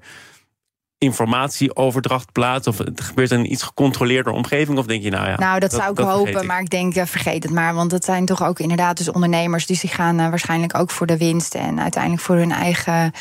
informatieoverdracht 0.99 2.33
plaats? 2.33 2.67
Of 2.67 2.79
het 2.79 3.01
gebeurt 3.01 3.31
in 3.31 3.39
een 3.39 3.53
iets 3.53 3.63
gecontroleerder 3.63 4.33
omgeving? 4.33 4.79
Of 4.79 4.87
denk 4.87 5.03
je, 5.03 5.11
nou 5.11 5.29
ja. 5.29 5.37
Nou, 5.37 5.61
dat, 5.61 5.71
dat 5.71 5.81
zou 5.81 5.91
ik 5.91 5.97
dat 5.97 6.09
hopen, 6.09 6.43
ik. 6.43 6.47
maar 6.47 6.61
ik 6.61 6.71
denk, 6.71 6.97
uh, 6.97 7.05
vergeet 7.05 7.43
het 7.43 7.53
maar. 7.53 7.75
Want 7.75 7.91
het 7.91 8.05
zijn 8.05 8.25
toch 8.25 8.45
ook 8.45 8.59
inderdaad 8.59 8.97
dus 8.97 9.11
ondernemers. 9.11 9.67
Dus 9.67 9.81
die 9.81 9.91
gaan 9.91 10.21
uh, 10.21 10.29
waarschijnlijk 10.29 10.79
ook 10.79 10.91
voor 10.91 11.07
de 11.07 11.17
winst. 11.17 11.55
En 11.55 11.81
uiteindelijk 11.81 12.23
voor 12.23 12.37
hun 12.37 12.53
eigen 12.53 13.13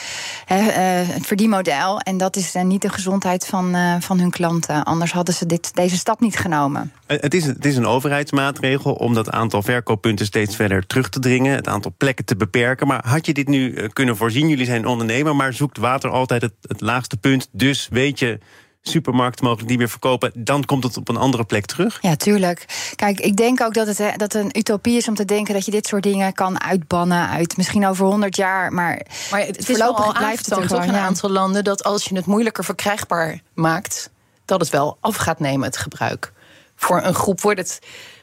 uh, 0.52 1.00
verdienmodel. 1.22 2.00
En 2.00 2.18
dat 2.18 2.36
is 2.36 2.54
niet 2.64 2.82
de 2.82 2.90
gezondheid 2.90 3.46
van, 3.46 3.76
van 4.00 4.20
hun 4.20 4.32
klanten. 4.32 4.84
Anders 4.84 5.12
hadden 5.12 5.34
ze 5.34 5.46
dit, 5.46 5.76
deze 5.76 5.98
stap 5.98 6.20
niet 6.20 6.38
genomen. 6.38 6.92
Het 7.08 7.34
is, 7.34 7.46
het 7.46 7.66
is 7.66 7.78
een 7.78 7.86
overheidsmaatregel 7.86 8.94
om 8.94 9.14
dat 9.14 9.32
aantal 9.32 9.62
verkooppunten 9.62 10.26
steeds 10.26 10.56
verder 10.56 10.88
terug 10.88 11.10
te 11.10 11.20
dringen. 11.20 11.56
Het 11.56 11.68
aantal 11.68 11.94
plekken 11.98 12.26
te 12.26 12.36
beperken. 12.36 12.88
Maar 12.88 13.08
had 13.08 13.26
je 13.26 13.34
dit 13.34 13.48
nu 13.48 13.88
kunnen 13.88 14.18
voorzien? 14.18 14.48
Jullie 14.48 14.66
zijn 14.66 14.86
ondernemer, 14.86 15.36
maar 15.36 15.54
zoekt 15.54 15.78
water 15.78 16.10
altijd 16.10 16.42
het, 16.42 16.54
het 16.62 16.82
laagste 16.82 17.18
punt. 17.18 17.50
Dus 17.52 17.67
weet 17.90 18.20
je, 18.20 18.40
supermarkten 18.82 19.46
mogen 19.46 19.66
niet 19.66 19.78
meer 19.78 19.90
verkopen, 19.90 20.32
dan 20.36 20.66
komt 20.66 20.84
het 20.84 20.98
op 20.98 21.10
een 21.10 21.18
andere 21.18 21.44
plek 21.44 21.66
terug? 21.66 21.98
Ja, 22.02 22.16
tuurlijk. 22.16 22.66
Kijk, 22.96 23.20
ik 23.20 23.36
denk 23.36 23.62
ook 23.62 23.74
dat 23.74 23.88
het 23.88 24.14
dat 24.20 24.34
een 24.34 24.58
utopie 24.58 24.98
is 24.98 25.08
om 25.08 25.16
te 25.16 25.26
denken 25.26 25.54
dat 25.54 25.66
je 25.66 25.72
dit 25.72 25.88
soort 25.88 26.04
dingen 26.04 26.34
kan 26.34 26.62
uitbannen 26.62 27.30
uit 27.30 27.58
misschien 27.58 27.88
over 27.88 28.06
100 28.06 28.36
jaar. 28.36 28.74
Maar, 28.74 29.02
maar 29.32 29.40
het, 29.40 29.58
het 29.58 29.70
is 29.70 29.78
wel 29.78 29.98
al 29.98 30.14
blijft 30.14 30.46
het 30.46 30.58
er 30.58 30.68
toch 30.68 30.84
in 30.84 30.90
een 30.90 30.96
aantal 30.96 31.30
landen 31.30 31.64
dat 31.64 31.84
als 31.84 32.06
je 32.06 32.16
het 32.16 32.26
moeilijker 32.26 32.64
verkrijgbaar 32.64 33.40
maakt, 33.54 34.10
dat 34.46 34.60
het 34.60 34.70
wel 34.70 34.98
af 35.00 35.16
gaat 35.16 35.40
nemen, 35.40 35.68
het 35.68 35.78
gebruik. 35.78 36.32
Voor 36.76 37.02
een 37.04 37.16
groep 37.16 37.42
wordt 37.42 37.60
het. 37.60 37.80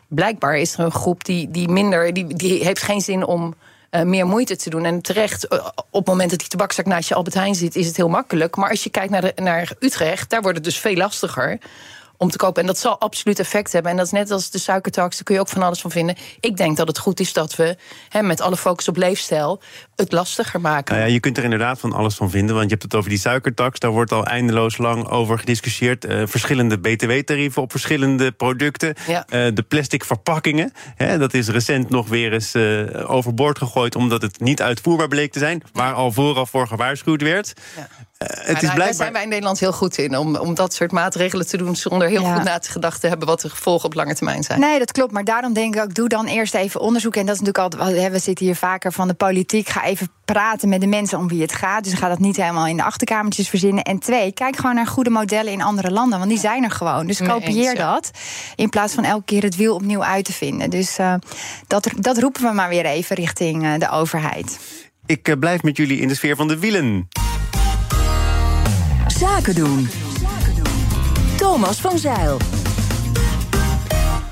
Blijkbaar 0.08 0.56
is 0.56 0.74
er 0.74 0.84
een 0.84 0.92
groep 0.92 1.24
die, 1.24 1.50
die 1.50 1.68
minder. 1.68 2.12
Die, 2.12 2.34
die 2.34 2.64
heeft 2.64 2.82
geen 2.82 3.00
zin 3.00 3.26
om 3.26 3.54
uh, 3.94 4.02
meer 4.02 4.26
moeite 4.26 4.56
te 4.56 4.70
doen. 4.70 4.84
En 4.84 5.00
terecht, 5.00 5.52
uh, 5.52 5.66
op 5.90 6.00
het 6.00 6.06
moment 6.06 6.30
dat 6.30 6.38
die 6.38 6.48
tabakzak 6.48 6.86
naast 6.86 7.08
je 7.08 7.14
Albert 7.14 7.34
Heijn 7.34 7.54
zit, 7.54 7.76
is 7.76 7.86
het 7.86 7.96
heel 7.96 8.08
makkelijk. 8.08 8.56
Maar 8.56 8.70
als 8.70 8.84
je 8.84 8.90
kijkt 8.90 9.10
naar, 9.10 9.20
de, 9.20 9.32
naar 9.42 9.72
Utrecht, 9.78 10.30
daar 10.30 10.42
wordt 10.42 10.56
het 10.56 10.66
dus 10.66 10.78
veel 10.78 10.96
lastiger 10.96 11.58
om 12.16 12.30
te 12.30 12.36
kopen. 12.36 12.60
En 12.60 12.66
dat 12.66 12.78
zal 12.78 13.00
absoluut 13.00 13.38
effect 13.38 13.72
hebben. 13.72 13.90
En 13.90 13.96
dat 13.96 14.06
is 14.06 14.12
net 14.12 14.30
als 14.30 14.50
de 14.50 14.58
suikertax, 14.58 15.14
daar 15.14 15.24
kun 15.24 15.34
je 15.34 15.40
ook 15.40 15.48
van 15.48 15.62
alles 15.62 15.80
van 15.80 15.90
vinden. 15.90 16.16
Ik 16.40 16.56
denk 16.56 16.76
dat 16.76 16.88
het 16.88 16.98
goed 16.98 17.20
is 17.20 17.32
dat 17.32 17.56
we 17.56 17.76
hè, 18.08 18.22
met 18.22 18.40
alle 18.40 18.56
focus 18.56 18.88
op 18.88 18.96
leefstijl 18.96 19.60
het 19.96 20.12
lastiger 20.12 20.60
maken. 20.60 20.94
Nou 20.94 21.06
ja, 21.06 21.12
je 21.12 21.20
kunt 21.20 21.36
er 21.36 21.44
inderdaad 21.44 21.80
van 21.80 21.92
alles 21.92 22.14
van 22.14 22.30
vinden. 22.30 22.54
Want 22.54 22.64
je 22.64 22.70
hebt 22.70 22.82
het 22.82 22.94
over 22.94 23.10
die 23.10 23.18
suikertax. 23.18 23.78
Daar 23.78 23.90
wordt 23.90 24.12
al 24.12 24.26
eindeloos 24.26 24.78
lang 24.78 25.08
over 25.08 25.38
gediscussieerd. 25.38 26.04
Uh, 26.04 26.22
verschillende 26.26 26.78
btw-tarieven 26.78 27.62
op 27.62 27.70
verschillende 27.70 28.32
producten. 28.32 28.94
Ja. 29.06 29.26
Uh, 29.30 29.54
de 29.54 29.62
plastic 29.62 30.04
verpakkingen. 30.04 30.72
Hè, 30.94 31.18
dat 31.18 31.34
is 31.34 31.48
recent 31.48 31.90
nog 31.90 32.08
weer 32.08 32.32
eens 32.32 32.54
uh, 32.54 33.10
overboord 33.10 33.58
gegooid. 33.58 33.96
omdat 33.96 34.22
het 34.22 34.40
niet 34.40 34.62
uitvoerbaar 34.62 35.08
bleek 35.08 35.32
te 35.32 35.38
zijn. 35.38 35.62
Waar 35.72 35.94
al 35.94 36.12
vooraf 36.12 36.50
voor 36.50 36.66
gewaarschuwd 36.66 37.22
werd. 37.22 37.52
Het 38.18 38.48
is 38.48 38.58
blijkbaar... 38.58 38.76
Daar 38.76 38.94
zijn 38.94 39.12
wij 39.12 39.22
in 39.22 39.28
Nederland 39.28 39.60
heel 39.60 39.72
goed 39.72 39.98
in 39.98 40.16
om, 40.16 40.36
om 40.36 40.54
dat 40.54 40.74
soort 40.74 40.92
maatregelen 40.92 41.46
te 41.46 41.56
doen 41.56 41.76
zonder 41.76 42.08
heel 42.08 42.22
ja. 42.22 42.34
goed 42.34 42.44
na 42.44 42.58
te 42.58 42.70
gedacht 42.70 43.00
te 43.00 43.06
hebben 43.08 43.28
wat 43.28 43.40
de 43.40 43.50
gevolgen 43.50 43.84
op 43.84 43.94
lange 43.94 44.14
termijn 44.14 44.42
zijn. 44.42 44.60
Nee, 44.60 44.78
dat 44.78 44.92
klopt. 44.92 45.12
Maar 45.12 45.24
daarom 45.24 45.52
denk 45.52 45.74
ik 45.74 45.82
ook, 45.82 45.94
doe 45.94 46.08
dan 46.08 46.26
eerst 46.26 46.54
even 46.54 46.80
onderzoek. 46.80 47.16
En 47.16 47.26
dat 47.26 47.34
is 47.34 47.40
natuurlijk 47.40 47.74
altijd, 47.74 48.12
we 48.12 48.18
zitten 48.18 48.46
hier 48.46 48.56
vaker 48.56 48.92
van 48.92 49.08
de 49.08 49.14
politiek. 49.14 49.68
Ga 49.68 49.84
even 49.84 50.08
praten 50.24 50.68
met 50.68 50.80
de 50.80 50.86
mensen 50.86 51.18
om 51.18 51.28
wie 51.28 51.42
het 51.42 51.52
gaat. 51.52 51.84
Dus 51.84 51.92
ga 51.92 52.08
dat 52.08 52.18
niet 52.18 52.36
helemaal 52.36 52.66
in 52.66 52.76
de 52.76 52.82
achterkamertjes 52.82 53.48
verzinnen. 53.48 53.84
En 53.84 53.98
twee, 53.98 54.32
kijk 54.32 54.56
gewoon 54.56 54.74
naar 54.74 54.86
goede 54.86 55.10
modellen 55.10 55.52
in 55.52 55.62
andere 55.62 55.90
landen. 55.90 56.18
Want 56.18 56.30
die 56.30 56.40
zijn 56.40 56.64
er 56.64 56.70
gewoon. 56.70 57.06
Dus 57.06 57.18
kopieer 57.18 57.68
eens, 57.68 57.78
ja. 57.78 57.92
dat. 57.92 58.10
In 58.56 58.68
plaats 58.68 58.94
van 58.94 59.04
elke 59.04 59.24
keer 59.24 59.42
het 59.42 59.56
wiel 59.56 59.74
opnieuw 59.74 60.04
uit 60.04 60.24
te 60.24 60.32
vinden. 60.32 60.70
Dus 60.70 60.98
uh, 60.98 61.14
dat, 61.66 61.90
dat 61.96 62.18
roepen 62.18 62.42
we 62.42 62.52
maar 62.52 62.68
weer 62.68 62.84
even 62.84 63.16
richting 63.16 63.64
uh, 63.64 63.74
de 63.78 63.90
overheid. 63.90 64.58
Ik 65.06 65.28
uh, 65.28 65.38
blijf 65.38 65.62
met 65.62 65.76
jullie 65.76 66.00
in 66.00 66.08
de 66.08 66.14
sfeer 66.14 66.36
van 66.36 66.48
de 66.48 66.58
wielen. 66.58 67.08
Zaken 69.24 69.54
doen. 69.54 69.88
Thomas 71.36 71.80
van 71.80 71.98
Zeil. 71.98 72.38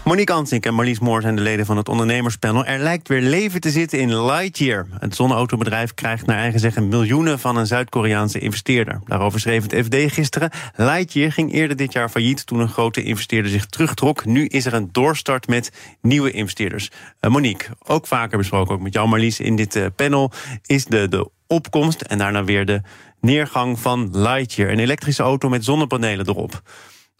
Monique 0.05 0.35
Ansink 0.35 0.67
en 0.67 0.75
Marlies 0.75 0.99
Moor 0.99 1.21
zijn 1.21 1.37
de 1.37 1.43
leden 1.43 1.67
van 1.67 1.77
het 1.77 1.89
ondernemerspanel. 1.89 2.65
Er 2.65 2.79
lijkt 2.79 3.09
weer 3.09 3.21
leven 3.21 3.61
te 3.61 3.71
zitten 3.71 3.99
in 3.99 4.25
Lightyear. 4.25 4.87
Het 4.99 5.15
zonneautobedrijf 5.15 5.95
krijgt 5.95 6.27
naar 6.27 6.39
eigen 6.39 6.61
zeggen 6.61 6.89
miljoenen 6.89 7.39
van 7.39 7.57
een 7.57 7.67
Zuid-Koreaanse 7.67 8.39
investeerder. 8.39 9.01
Daarover 9.05 9.41
schreef 9.41 9.63
het 9.63 9.87
FD 9.87 10.13
gisteren. 10.13 10.51
Lightyear 10.77 11.33
ging 11.33 11.53
eerder 11.53 11.77
dit 11.77 11.93
jaar 11.93 12.09
failliet 12.09 12.47
toen 12.47 12.61
een 12.61 12.69
grote 12.69 13.03
investeerder 13.03 13.51
zich 13.51 13.67
terugtrok. 13.67 14.25
Nu 14.25 14.47
is 14.47 14.67
er 14.67 14.75
een 14.75 14.89
doorstart 14.93 15.49
met 15.49 15.73
nieuwe 16.01 16.31
investeerders. 16.31 16.91
Uh, 17.21 17.31
Monique, 17.31 17.69
ook 17.87 18.07
vaker 18.07 18.39
besproken, 18.39 18.75
ook 18.75 18.83
met 18.83 18.93
jou 18.93 19.09
Marlies 19.09 19.41
in 19.41 19.57
dit 19.57 19.77
uh, 19.77 19.87
panel, 19.97 20.33
is 20.67 20.85
de, 20.85 21.09
de 21.09 21.31
opkomst 21.47 22.01
en 22.01 22.19
daarna 22.19 22.45
weer 22.45 22.67
de 22.67 22.81
neergang 23.23 23.79
van 23.79 24.09
Lightyear. 24.13 24.71
Een 24.71 24.79
elektrische 24.79 25.23
auto 25.23 25.49
met 25.49 25.65
zonnepanelen 25.65 26.29
erop. 26.29 26.63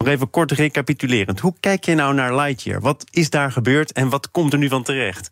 Nog 0.03 0.11
even 0.11 0.31
kort 0.31 0.53
recapitulerend. 0.53 1.41
Hoe 1.41 1.55
kijk 1.61 1.85
je 1.85 1.95
nou 1.95 2.15
naar 2.15 2.37
Lightyear? 2.37 2.81
Wat 2.81 3.05
is 3.11 3.31
daar 3.31 3.53
gebeurd 3.53 3.93
en 3.93 4.09
wat 4.09 4.31
komt 4.31 4.53
er 4.53 4.59
nu 4.59 4.69
van 4.69 4.83
terecht? 4.83 5.31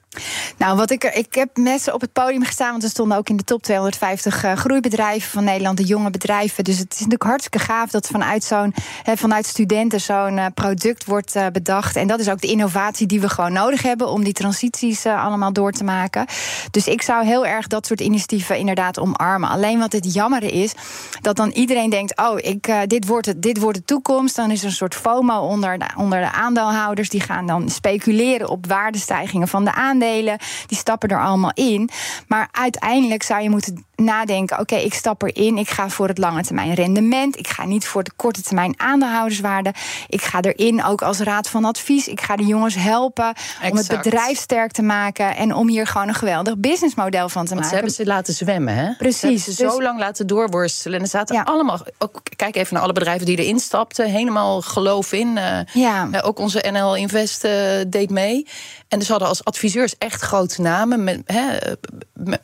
Nou, 0.56 0.76
wat 0.76 0.90
ik, 0.90 1.04
ik 1.04 1.34
heb 1.34 1.56
mensen 1.56 1.94
op 1.94 2.00
het 2.00 2.12
podium 2.12 2.44
gestaan, 2.44 2.70
want 2.70 2.82
ze 2.82 2.88
stonden 2.88 3.18
ook 3.18 3.28
in 3.28 3.36
de 3.36 3.44
top 3.44 3.62
250 3.62 4.44
uh, 4.44 4.52
groeibedrijven 4.52 5.30
van 5.30 5.44
Nederland, 5.44 5.76
de 5.76 5.84
jonge 5.84 6.10
bedrijven. 6.10 6.64
Dus 6.64 6.78
het 6.78 6.92
is 6.92 6.98
natuurlijk 6.98 7.22
hartstikke 7.22 7.58
gaaf 7.58 7.90
dat 7.90 8.06
vanuit 8.06 8.44
zo'n 8.44 8.74
vanuit 9.04 9.46
studenten 9.46 10.00
zo'n 10.00 10.36
uh, 10.36 10.46
product 10.54 11.04
wordt 11.04 11.36
uh, 11.36 11.46
bedacht. 11.46 11.96
En 11.96 12.06
dat 12.06 12.20
is 12.20 12.28
ook 12.28 12.40
de 12.40 12.46
innovatie 12.46 13.06
die 13.06 13.20
we 13.20 13.28
gewoon 13.28 13.52
nodig 13.52 13.82
hebben 13.82 14.08
om 14.08 14.24
die 14.24 14.32
transities 14.32 15.06
allemaal 15.06 15.52
door 15.52 15.72
te 15.72 15.84
maken. 15.84 16.26
Dus 16.70 16.86
ik 16.86 17.02
zou 17.02 17.24
heel 17.24 17.46
erg 17.46 17.66
dat 17.66 17.86
soort 17.86 18.00
initiatieven 18.00 18.58
inderdaad 18.58 18.98
omarmen. 18.98 19.48
Alleen 19.48 19.78
wat 19.78 19.92
het 19.92 20.14
jammer 20.14 20.42
is, 20.42 20.72
dat 21.20 21.36
dan 21.36 21.50
iedereen 21.50 21.90
denkt: 21.90 22.18
oh, 22.18 22.38
ik, 22.38 22.72
dit, 22.86 23.06
wordt 23.06 23.26
het, 23.26 23.42
dit 23.42 23.58
wordt 23.58 23.78
de 23.78 23.84
toekomst. 23.84 24.36
Dan 24.36 24.50
is 24.50 24.59
er 24.60 24.66
een 24.66 24.72
soort 24.72 24.94
FOMO 24.94 25.38
onder 25.40 25.78
de, 25.78 25.86
onder 25.96 26.20
de 26.20 26.30
aandeelhouders. 26.30 27.08
Die 27.08 27.20
gaan 27.20 27.46
dan 27.46 27.68
speculeren 27.68 28.48
op 28.48 28.66
waardestijgingen 28.66 29.48
van 29.48 29.64
de 29.64 29.72
aandelen. 29.72 30.38
Die 30.66 30.78
stappen 30.78 31.08
er 31.08 31.22
allemaal 31.22 31.52
in. 31.54 31.90
Maar 32.28 32.48
uiteindelijk 32.52 33.22
zou 33.22 33.42
je 33.42 33.50
moeten 33.50 33.84
nadenken: 34.04 34.58
oké, 34.58 34.74
okay, 34.74 34.84
ik 34.84 34.94
stap 34.94 35.22
erin. 35.22 35.58
Ik 35.58 35.70
ga 35.70 35.88
voor 35.88 36.08
het 36.08 36.18
lange 36.18 36.42
termijn 36.42 36.74
rendement. 36.74 37.38
Ik 37.38 37.48
ga 37.48 37.64
niet 37.64 37.86
voor 37.86 38.02
de 38.02 38.10
korte 38.16 38.42
termijn 38.42 38.74
aandeelhouderswaarde. 38.76 39.74
Ik 40.08 40.22
ga 40.22 40.40
erin 40.40 40.84
ook 40.84 41.02
als 41.02 41.18
raad 41.18 41.48
van 41.48 41.64
advies. 41.64 42.08
Ik 42.08 42.20
ga 42.20 42.36
de 42.36 42.46
jongens 42.46 42.74
helpen 42.74 43.28
exact. 43.34 43.70
om 43.70 43.76
het 43.76 43.88
bedrijf 44.02 44.38
sterk 44.38 44.72
te 44.72 44.82
maken. 44.82 45.36
En 45.36 45.54
om 45.54 45.68
hier 45.68 45.86
gewoon 45.86 46.08
een 46.08 46.14
geweldig 46.14 46.56
businessmodel 46.56 47.28
van 47.28 47.44
te 47.44 47.54
Want 47.54 47.60
maken. 47.60 47.68
Ze 47.68 47.74
hebben 47.74 47.92
ze 47.92 48.06
laten 48.06 48.34
zwemmen, 48.34 48.74
hè? 48.74 48.92
Precies. 48.98 49.44
Ze 49.44 49.50
dus, 49.50 49.72
zo 49.72 49.82
lang 49.82 49.98
laten 49.98 50.26
doorworstelen. 50.26 50.96
En 50.96 51.04
er 51.04 51.10
zaten 51.10 51.34
ja. 51.34 51.42
allemaal. 51.42 51.80
Ook, 51.98 52.20
kijk 52.36 52.56
even 52.56 52.74
naar 52.74 52.82
alle 52.82 52.92
bedrijven 52.92 53.26
die 53.26 53.36
erin 53.36 53.58
stapten. 53.58 54.10
Helemaal 54.10 54.60
geloof 54.60 55.12
in. 55.12 55.36
Uh, 55.36 55.58
ja. 55.72 56.08
Uh, 56.12 56.18
ook 56.22 56.38
onze 56.38 56.64
NL 56.70 56.96
Invest 56.96 57.44
uh, 57.44 57.52
deed 57.86 58.10
mee. 58.10 58.46
En 58.90 59.02
ze 59.02 59.10
hadden 59.10 59.28
als 59.28 59.44
adviseurs 59.44 59.94
echt 59.98 60.20
grote 60.20 60.60
namen. 60.60 61.04
Met, 61.04 61.22
hè, 61.24 61.58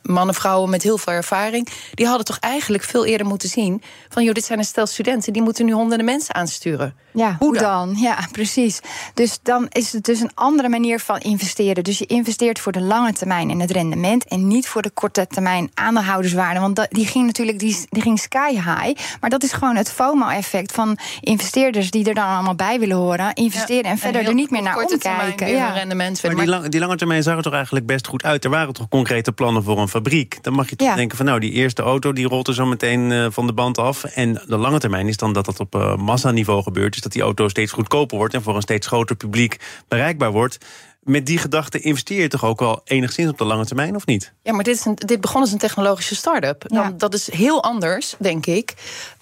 mannen, 0.03 0.35
vrouwen 0.35 0.71
met 0.71 0.83
heel 0.83 0.99
veel 0.99 1.12
ervaring. 1.12 1.69
Die 1.95 2.07
hadden 2.07 2.25
toch 2.25 2.38
eigenlijk 2.38 2.83
veel 2.83 3.07
eerder 3.07 3.26
moeten 3.26 3.49
zien. 3.49 3.83
van 4.09 4.25
joh, 4.25 4.35
dit 4.35 4.45
zijn 4.45 4.59
een 4.59 4.65
stel 4.65 4.87
studenten. 4.87 5.33
die 5.33 5.43
moeten 5.43 5.65
nu 5.65 5.73
honderden 5.73 6.07
mensen 6.07 6.35
aansturen. 6.35 6.95
Ja, 7.12 7.37
hoe, 7.38 7.59
dan? 7.59 7.62
dan? 7.62 7.97
Ja, 8.03 8.19
precies. 8.33 8.81
Dus 9.15 9.38
dan 9.43 9.67
is 9.69 9.93
het 9.93 10.05
dus 10.05 10.21
een 10.21 10.31
andere 10.35 10.69
manier 10.69 11.00
van 11.00 11.19
investeren. 11.19 11.85
Dus 11.85 11.99
je 11.99 12.07
investeert 12.07 12.59
voor 12.59 12.73
de 12.73 12.81
lange 12.81 13.12
termijn 13.12 13.50
in 13.50 13.61
het 13.61 13.71
rendement. 13.71 14.25
en 14.25 14.47
niet 14.47 14.69
voor 14.69 14.83
de 14.83 14.91
korte 14.91 15.26
termijn 15.26 15.71
aandeelhouderswaarde. 15.75 16.61
Want 16.61 16.87
die 16.91 17.07
ging 17.07 17.26
natuurlijk 17.26 17.59
die, 17.59 17.87
die 17.88 18.03
ging 18.03 18.19
sky 18.19 18.53
high. 18.53 19.00
Maar 19.21 19.31
dat 19.31 19.43
is 19.43 19.53
gewoon 19.53 19.76
het 19.76 19.91
FOMO-effect 19.91 20.73
van 20.73 20.99
investeerders. 21.21 21.91
die 21.91 22.09
er 22.09 22.15
dan 22.15 22.26
allemaal 22.26 22.55
bij 22.55 22.79
willen 22.79 22.97
horen. 22.97 23.35
investeren 23.35 23.85
ja, 23.85 23.91
en 23.91 23.99
verder 23.99 24.26
er 24.26 24.35
niet 24.35 24.50
meer 24.50 24.62
naar 24.62 24.76
omkijken. 24.76 25.49
Ja. 25.49 25.71
rendement 25.71 26.21
maar 26.37 26.45
die, 26.45 26.55
lang, 26.55 26.69
die 26.69 26.81
lange 26.81 26.97
termijn 26.97 27.23
zag 27.23 27.37
er 27.37 27.43
toch 27.43 27.52
eigenlijk 27.52 27.87
best 27.87 28.07
goed 28.07 28.25
uit. 28.25 28.45
Er 28.45 28.50
waren 28.50 28.75
toch 28.75 28.88
concrete 28.88 29.33
plannen 29.33 29.62
voor 29.62 29.78
een 29.78 29.88
fabriek. 29.88 30.43
Dan 30.43 30.52
mag 30.52 30.71
je 30.71 30.76
toch 30.76 30.88
ja. 30.88 30.95
denken 30.95 31.16
van 31.16 31.26
nou, 31.26 31.40
die 31.40 31.52
eerste 31.52 31.83
auto 31.83 32.12
die 32.12 32.28
rolt 32.28 32.49
er 32.49 32.55
zo 32.55 32.66
meteen 32.66 33.11
uh, 33.11 33.26
van 33.31 33.47
de 33.47 33.52
band 33.52 33.78
af. 33.78 34.05
En 34.05 34.33
de 34.47 34.57
lange 34.57 34.78
termijn 34.78 35.09
is 35.09 35.16
dan 35.16 35.33
dat 35.33 35.45
dat 35.45 35.61
op 35.61 35.75
uh, 35.75 35.97
massaniveau 35.97 36.62
gebeurt. 36.62 36.93
Dus 36.93 37.02
dat 37.02 37.12
die 37.12 37.23
auto 37.23 37.49
steeds 37.49 37.73
goedkoper 37.73 38.16
wordt 38.16 38.35
en 38.35 38.43
voor 38.43 38.57
een 38.57 38.62
steeds 38.62 38.87
groter 38.87 39.16
publiek 39.16 39.57
bereikbaar 39.88 40.33
wordt 40.33 40.59
met 41.06 41.26
die 41.26 41.38
gedachte 41.38 41.80
investeer 41.80 42.20
je 42.20 42.28
toch 42.28 42.44
ook 42.44 42.60
wel 42.60 42.80
enigszins 42.84 43.30
op 43.30 43.38
de 43.38 43.44
lange 43.44 43.66
termijn, 43.66 43.96
of 43.96 44.06
niet? 44.06 44.32
Ja, 44.42 44.52
maar 44.52 44.64
dit, 44.64 44.76
is 44.76 44.84
een, 44.84 44.94
dit 44.94 45.20
begon 45.20 45.40
als 45.40 45.52
een 45.52 45.58
technologische 45.58 46.14
start-up. 46.14 46.64
Ja. 46.66 46.92
Dat 46.96 47.14
is 47.14 47.32
heel 47.32 47.62
anders, 47.62 48.14
denk 48.18 48.46
ik, 48.46 48.75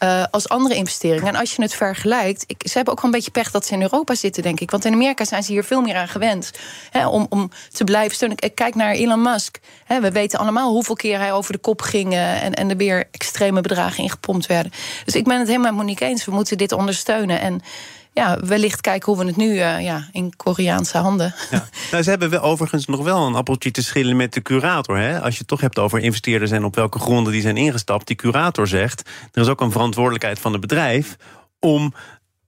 uh, 0.02 0.24
als 0.30 0.48
andere 0.48 0.74
investeringen. 0.74 1.28
En 1.28 1.36
als 1.36 1.54
je 1.54 1.62
het 1.62 1.74
vergelijkt, 1.74 2.44
ik, 2.46 2.62
ze 2.68 2.72
hebben 2.72 2.92
ook 2.92 3.00
wel 3.00 3.10
een 3.10 3.16
beetje 3.16 3.30
pech 3.30 3.50
dat 3.50 3.66
ze 3.66 3.74
in 3.74 3.82
Europa 3.82 4.14
zitten, 4.14 4.42
denk 4.42 4.60
ik. 4.60 4.70
Want 4.70 4.84
in 4.84 4.92
Amerika 4.92 5.24
zijn 5.24 5.42
ze 5.42 5.52
hier 5.52 5.64
veel 5.64 5.80
meer 5.80 5.96
aan 5.96 6.08
gewend 6.08 6.50
hè, 6.90 7.06
om, 7.06 7.26
om 7.28 7.50
te 7.72 7.84
blijven 7.84 8.14
steunen. 8.14 8.38
Ik 8.40 8.54
kijk 8.54 8.74
naar 8.74 8.92
Elon 8.92 9.22
Musk. 9.22 9.58
Hè, 9.84 10.00
we 10.00 10.10
weten 10.10 10.38
allemaal 10.38 10.72
hoeveel 10.72 10.94
keer 10.94 11.18
hij 11.18 11.32
over 11.32 11.52
de 11.52 11.58
kop 11.58 11.82
ging 11.82 12.12
uh, 12.12 12.42
en, 12.42 12.54
en 12.54 12.70
er 12.70 12.76
weer 12.76 13.04
extreme 13.10 13.60
bedragen 13.60 14.02
ingepompt 14.02 14.46
werden. 14.46 14.72
Dus 15.04 15.14
ik 15.14 15.24
ben 15.24 15.38
het 15.38 15.48
helemaal 15.48 15.72
met 15.72 15.80
Monique 15.80 16.06
eens. 16.06 16.24
We 16.24 16.32
moeten 16.32 16.58
dit 16.58 16.72
ondersteunen. 16.72 17.40
En 17.40 17.60
ja, 18.14 18.40
wellicht 18.40 18.80
kijken 18.80 19.12
hoe 19.12 19.22
we 19.22 19.26
het 19.26 19.36
nu 19.36 19.48
uh, 19.48 19.82
ja, 19.82 20.08
in 20.12 20.36
Koreaanse 20.36 20.98
handen. 20.98 21.34
Ja. 21.50 21.68
Nou, 21.90 22.02
ze 22.02 22.10
hebben 22.10 22.30
wel, 22.30 22.40
overigens 22.40 22.86
nog 22.86 23.02
wel 23.02 23.26
een 23.26 23.34
appeltje 23.34 23.70
te 23.70 23.82
schillen 23.82 24.16
met 24.16 24.32
de 24.32 24.42
curator. 24.42 24.98
Hè? 24.98 25.20
Als 25.20 25.32
je 25.32 25.38
het 25.38 25.48
toch 25.48 25.60
hebt 25.60 25.78
over 25.78 25.98
investeerders 25.98 26.50
en 26.50 26.64
op 26.64 26.74
welke 26.74 26.98
gronden 26.98 27.32
die 27.32 27.42
zijn 27.42 27.56
ingestapt. 27.56 28.06
Die 28.06 28.16
curator 28.16 28.66
zegt, 28.68 29.10
er 29.32 29.42
is 29.42 29.48
ook 29.48 29.60
een 29.60 29.72
verantwoordelijkheid 29.72 30.38
van 30.38 30.52
het 30.52 30.60
bedrijf 30.60 31.16
om 31.60 31.94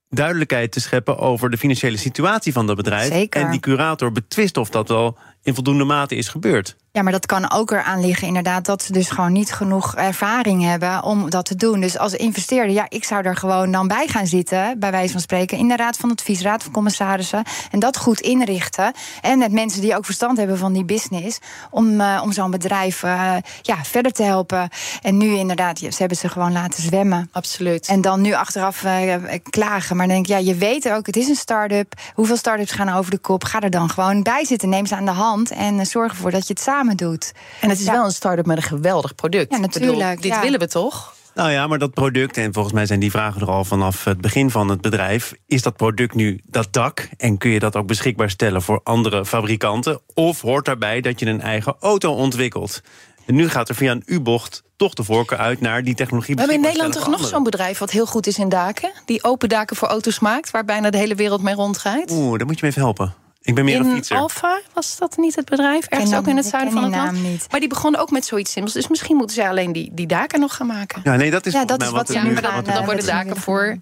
duidelijkheid 0.08 0.72
te 0.72 0.80
scheppen 0.80 1.18
over 1.18 1.50
de 1.50 1.58
financiële 1.58 1.96
situatie 1.96 2.52
van 2.52 2.66
dat 2.66 2.76
bedrijf. 2.76 3.12
Zeker. 3.12 3.40
En 3.40 3.50
die 3.50 3.60
curator 3.60 4.12
betwist 4.12 4.56
of 4.56 4.70
dat 4.70 4.88
wel 4.88 5.18
in 5.46 5.54
voldoende 5.54 5.84
mate 5.84 6.14
is 6.14 6.28
gebeurd. 6.28 6.76
Ja, 6.92 7.02
maar 7.02 7.12
dat 7.12 7.26
kan 7.26 7.50
ook 7.50 7.70
eraan 7.70 8.00
liggen, 8.00 8.26
inderdaad, 8.26 8.64
dat 8.64 8.82
ze 8.82 8.92
dus 8.92 9.10
gewoon 9.10 9.32
niet 9.32 9.52
genoeg 9.52 9.94
ervaring 9.94 10.62
hebben 10.62 11.02
om 11.02 11.30
dat 11.30 11.44
te 11.44 11.54
doen. 11.54 11.80
Dus 11.80 11.98
als 11.98 12.14
investeerder, 12.14 12.74
ja, 12.74 12.86
ik 12.88 13.04
zou 13.04 13.24
er 13.24 13.36
gewoon 13.36 13.70
dan 13.70 13.88
bij 13.88 14.06
gaan 14.08 14.26
zitten, 14.26 14.78
bij 14.78 14.90
wijze 14.90 15.12
van 15.12 15.20
spreken, 15.20 15.58
in 15.58 15.68
de 15.68 15.76
Raad 15.76 15.96
van 15.96 16.10
Advies, 16.10 16.40
Raad 16.42 16.62
van 16.62 16.72
Commissarissen. 16.72 17.42
En 17.70 17.78
dat 17.78 17.96
goed 17.96 18.20
inrichten. 18.20 18.92
En 19.20 19.38
met 19.38 19.52
mensen 19.52 19.80
die 19.80 19.96
ook 19.96 20.04
verstand 20.04 20.38
hebben 20.38 20.58
van 20.58 20.72
die 20.72 20.84
business, 20.84 21.38
om, 21.70 22.00
uh, 22.00 22.20
om 22.22 22.32
zo'n 22.32 22.50
bedrijf 22.50 23.02
uh, 23.02 23.36
ja, 23.62 23.84
verder 23.84 24.12
te 24.12 24.22
helpen. 24.22 24.68
En 25.02 25.16
nu 25.16 25.34
inderdaad, 25.34 25.78
ze 25.78 25.96
hebben 25.96 26.16
ze 26.16 26.28
gewoon 26.28 26.52
laten 26.52 26.82
zwemmen. 26.82 27.28
Absoluut. 27.32 27.86
En 27.86 28.00
dan 28.00 28.20
nu 28.20 28.32
achteraf 28.34 28.82
uh, 28.84 29.14
klagen. 29.50 29.96
Maar 29.96 30.06
dan 30.06 30.14
denk 30.14 30.26
ik, 30.28 30.32
ja, 30.32 30.52
je 30.52 30.54
weet 30.54 30.90
ook, 30.90 31.06
het 31.06 31.16
is 31.16 31.28
een 31.28 31.34
start-up. 31.36 31.92
Hoeveel 32.14 32.36
start-ups 32.36 32.72
gaan 32.72 32.88
over 32.88 33.10
de 33.10 33.18
kop? 33.18 33.44
Ga 33.44 33.60
er 33.60 33.70
dan 33.70 33.90
gewoon 33.90 34.22
bij 34.22 34.44
zitten. 34.44 34.68
Neem 34.68 34.86
ze 34.86 34.96
aan 34.96 35.04
de 35.04 35.10
hand 35.10 35.35
en 35.44 35.86
zorg 35.86 36.12
ervoor 36.12 36.30
dat 36.30 36.46
je 36.46 36.52
het 36.52 36.62
samen 36.62 36.96
doet. 36.96 37.32
En 37.60 37.68
het 37.68 37.78
is 37.78 37.84
ja. 37.84 37.92
wel 37.92 38.04
een 38.04 38.10
start-up 38.10 38.46
met 38.46 38.56
een 38.56 38.62
geweldig 38.62 39.14
product. 39.14 39.52
Ja, 39.52 39.58
natuurlijk. 39.58 39.98
Bedoel, 39.98 40.14
dit 40.20 40.24
ja. 40.24 40.40
willen 40.40 40.58
we 40.58 40.68
toch? 40.68 41.14
Nou 41.34 41.50
ja, 41.50 41.66
maar 41.66 41.78
dat 41.78 41.94
product, 41.94 42.36
en 42.36 42.52
volgens 42.52 42.74
mij 42.74 42.86
zijn 42.86 43.00
die 43.00 43.10
vragen 43.10 43.40
er 43.40 43.50
al 43.50 43.64
vanaf 43.64 44.04
het 44.04 44.20
begin 44.20 44.50
van 44.50 44.68
het 44.68 44.80
bedrijf. 44.80 45.34
Is 45.46 45.62
dat 45.62 45.76
product 45.76 46.14
nu 46.14 46.40
dat 46.44 46.68
dak? 46.70 47.08
En 47.16 47.38
kun 47.38 47.50
je 47.50 47.58
dat 47.58 47.76
ook 47.76 47.86
beschikbaar 47.86 48.30
stellen 48.30 48.62
voor 48.62 48.80
andere 48.84 49.26
fabrikanten? 49.26 50.00
Of 50.14 50.40
hoort 50.40 50.64
daarbij 50.64 51.00
dat 51.00 51.20
je 51.20 51.26
een 51.26 51.40
eigen 51.40 51.76
auto 51.80 52.12
ontwikkelt? 52.12 52.80
En 53.26 53.34
nu 53.34 53.48
gaat 53.48 53.68
er 53.68 53.74
via 53.74 53.90
een 53.90 54.02
U-bocht 54.06 54.62
toch 54.76 54.94
de 54.94 55.04
voorkeur 55.04 55.38
uit 55.38 55.60
naar 55.60 55.84
die 55.84 55.94
technologie. 55.94 56.34
We 56.34 56.40
hebben 56.40 56.58
in 56.58 56.64
Nederland 56.64 56.92
toch 56.92 57.08
nog 57.08 57.26
zo'n 57.26 57.42
bedrijf 57.42 57.78
wat 57.78 57.90
heel 57.90 58.06
goed 58.06 58.26
is 58.26 58.38
in 58.38 58.48
daken? 58.48 58.90
Die 59.04 59.24
open 59.24 59.48
daken 59.48 59.76
voor 59.76 59.88
auto's 59.88 60.18
maakt, 60.18 60.50
waar 60.50 60.64
bijna 60.64 60.90
de 60.90 60.98
hele 60.98 61.14
wereld 61.14 61.42
mee 61.42 61.54
rondrijdt? 61.54 62.10
anderen. 62.10 62.28
Oeh, 62.28 62.38
daar 62.38 62.46
moet 62.46 62.58
je 62.58 62.64
me 62.64 62.70
even 62.70 62.82
helpen. 62.82 63.25
Ik 63.46 63.54
ben 63.54 63.64
meer 63.64 63.80
een 63.80 63.86
In 63.86 63.94
fietser. 63.94 64.16
Alfa 64.16 64.60
was 64.74 64.98
dat 64.98 65.16
niet 65.16 65.36
het 65.36 65.44
bedrijf? 65.44 65.86
Ergens 65.86 66.14
ook 66.14 66.26
in 66.26 66.36
het 66.36 66.46
zuiden 66.46 66.72
van 66.72 66.82
het 66.82 66.92
land. 66.94 67.12
naam 67.12 67.22
niet. 67.22 67.46
Maar 67.50 67.60
die 67.60 67.68
begon 67.68 67.96
ook 67.96 68.10
met 68.10 68.24
zoiets 68.24 68.52
simpels. 68.52 68.74
Dus 68.74 68.88
misschien 68.88 69.16
moeten 69.16 69.36
zij 69.36 69.48
alleen 69.48 69.72
die, 69.72 69.90
die 69.92 70.06
daken 70.06 70.40
nog 70.40 70.56
gaan 70.56 70.66
maken. 70.66 71.00
Ja, 71.04 71.16
nee, 71.16 71.30
dat 71.30 71.46
is 71.46 71.52
Ja, 71.52 71.64
dat 71.64 71.82
is 71.82 71.90
wat 71.90 72.06
ze 72.10 72.18
nu 72.18 72.36
gaan, 72.36 72.54
wat 72.54 72.64
dan 72.74 72.84
worden 72.84 73.04
ze 73.04 73.10
daken 73.10 73.36
voor. 73.36 73.76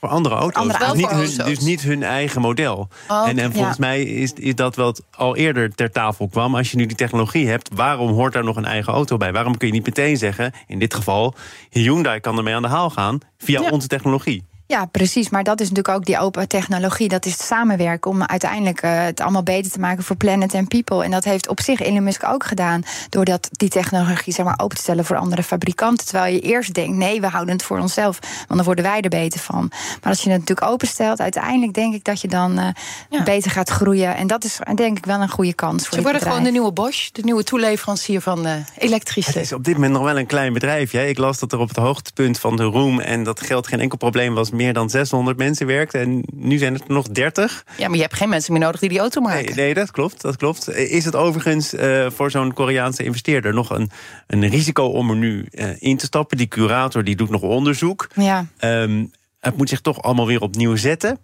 andere 0.00 0.34
auto's. 0.34 0.62
Andere 0.62 0.84
dus, 0.86 0.94
niet 0.94 1.36
hun, 1.36 1.46
dus 1.46 1.58
niet 1.60 1.80
hun 1.82 2.02
eigen 2.02 2.40
model. 2.40 2.88
Oh, 3.08 3.28
en, 3.28 3.38
en 3.38 3.52
volgens 3.52 3.76
Ja. 3.76 3.86
mij 3.86 4.02
is, 4.02 4.32
is 4.32 4.54
dat 4.54 4.76
wat 4.76 5.02
al 5.16 5.36
eerder 5.36 5.74
ter 5.74 5.90
tafel 5.90 6.28
kwam. 6.28 6.54
Als 6.56 6.70
je 6.70 6.76
nu 6.76 6.86
die 6.86 6.96
technologie 6.96 7.48
hebt, 7.48 7.68
waarom 7.74 8.10
hoort 8.10 8.32
daar 8.32 8.44
nog 8.44 8.56
een 8.56 8.64
eigen 8.64 8.92
auto 8.92 9.16
bij? 9.16 9.32
Waarom 9.32 9.56
kun 9.56 9.66
je 9.66 9.72
niet 9.72 9.86
meteen 9.86 10.16
zeggen, 10.16 10.52
in 10.66 10.78
dit 10.78 10.94
geval, 10.94 11.34
Hyundai 11.70 12.20
kan 12.20 12.36
ermee 12.36 12.54
aan 12.54 12.62
de 12.62 12.68
haal 12.68 12.90
gaan 12.90 13.18
via 13.38 13.60
Ja. 13.60 13.70
onze 13.70 13.86
technologie? 13.88 14.44
Ja, 14.68 14.84
precies. 14.84 15.28
Maar 15.30 15.44
dat 15.44 15.60
is 15.60 15.68
natuurlijk 15.68 15.96
ook 15.96 16.04
die 16.04 16.18
open 16.18 16.48
technologie. 16.48 17.08
Dat 17.08 17.26
is 17.26 17.32
het 17.32 17.40
samenwerken 17.42 18.10
om 18.10 18.22
uiteindelijk 18.22 18.80
eh, 18.82 19.02
het 19.04 19.20
allemaal 19.20 19.42
beter 19.42 19.72
te 19.72 19.80
maken 19.80 20.04
voor 20.04 20.16
planet 20.16 20.54
en 20.54 20.66
people. 20.68 21.04
En 21.04 21.10
dat 21.10 21.24
heeft 21.24 21.48
op 21.48 21.60
zich 21.60 21.80
Elon 21.80 22.02
Musk 22.02 22.24
ook 22.24 22.44
gedaan. 22.44 22.82
Doordat 23.08 23.48
die 23.52 23.68
technologie 23.68 24.32
zeg 24.32 24.44
maar, 24.44 24.58
open 24.62 24.76
te 24.76 24.82
stellen 24.82 25.04
voor 25.04 25.16
andere 25.16 25.42
fabrikanten. 25.42 26.06
Terwijl 26.06 26.34
je 26.34 26.40
eerst 26.40 26.74
denkt, 26.74 26.96
nee, 26.96 27.20
we 27.20 27.26
houden 27.26 27.54
het 27.54 27.62
voor 27.64 27.78
onszelf. 27.78 28.18
Want 28.20 28.54
dan 28.54 28.62
worden 28.62 28.84
wij 28.84 29.00
er 29.00 29.08
beter 29.08 29.40
van. 29.40 29.66
Maar 29.70 30.10
als 30.12 30.22
je 30.22 30.30
het 30.30 30.38
natuurlijk 30.40 30.66
openstelt, 30.72 31.20
uiteindelijk 31.20 31.74
denk 31.74 31.94
ik 31.94 32.04
dat 32.04 32.20
je 32.20 32.28
dan 32.28 32.58
eh, 32.58 32.66
Ja. 33.10 33.22
beter 33.22 33.50
gaat 33.50 33.68
groeien. 33.70 34.16
En 34.16 34.26
dat 34.26 34.44
is 34.44 34.58
denk 34.74 34.96
ik 34.98 35.06
wel 35.06 35.20
een 35.20 35.28
goede 35.28 35.54
kans 35.54 35.82
voor 35.86 35.96
Ze 35.96 36.02
worden 36.02 36.12
bedrijf. 36.12 36.32
gewoon 36.32 36.44
de 36.44 36.50
nieuwe 36.58 36.72
Bosch, 36.72 37.10
de 37.12 37.22
nieuwe 37.22 37.44
toeleverancier 37.44 38.20
van 38.20 38.46
eh, 38.46 38.52
elektrische. 38.78 39.30
Het 39.32 39.40
is 39.40 39.52
op 39.52 39.64
dit 39.64 39.74
moment 39.74 39.92
nog 39.92 40.02
wel 40.02 40.18
een 40.18 40.26
klein 40.26 40.52
bedrijf. 40.52 40.90
Hè? 40.90 41.06
Ik 41.06 41.18
las 41.18 41.38
dat 41.38 41.52
er 41.52 41.58
op 41.58 41.68
het 41.68 41.76
hoogtepunt 41.76 42.38
van 42.38 42.56
de 42.56 42.62
roem 42.64 43.00
en 43.00 43.22
dat 43.22 43.40
geld 43.40 43.66
geen 43.66 43.80
enkel 43.80 43.98
probleem 43.98 44.34
was, 44.34 44.50
meer 44.56 44.72
dan 44.72 44.90
600 44.90 45.38
mensen 45.38 45.66
werkten. 45.66 46.00
En 46.00 46.22
nu 46.34 46.58
zijn 46.58 46.72
het 46.72 46.82
er 46.82 46.94
nog 46.94 47.08
30. 47.08 47.64
Ja, 47.76 47.86
maar 47.86 47.96
je 47.96 48.02
hebt 48.02 48.14
geen 48.14 48.28
mensen 48.28 48.52
meer 48.52 48.62
nodig 48.62 48.80
die 48.80 48.88
die 48.88 48.98
auto 48.98 49.20
maken. 49.20 49.44
Nee, 49.44 49.54
nee, 49.54 49.74
dat 49.74 49.90
klopt, 49.90 50.20
dat 50.20 50.36
klopt. 50.36 50.68
Is 50.74 51.04
het 51.04 51.14
overigens 51.14 51.74
eh, 51.74 52.06
voor 52.10 52.30
zo'n 52.30 52.52
Koreaanse 52.52 53.04
investeerder 53.04 53.54
nog 53.54 53.70
een, 53.70 53.90
een 54.26 54.48
risico 54.48 54.84
om 54.84 55.10
er 55.10 55.16
nu 55.16 55.46
eh, 55.50 55.68
in 55.78 55.96
te 55.96 56.06
stappen? 56.06 56.36
Die 56.36 56.46
curator 56.46 57.04
die 57.04 57.16
doet 57.16 57.30
nog 57.30 57.42
onderzoek. 57.42 58.08
Ja. 58.14 58.46
Ehm, 58.58 59.04
het 59.40 59.56
moet 59.56 59.68
zich 59.68 59.80
toch 59.80 60.02
allemaal 60.02 60.26
weer 60.26 60.40
opnieuw 60.40 60.76
zetten. 60.76 61.18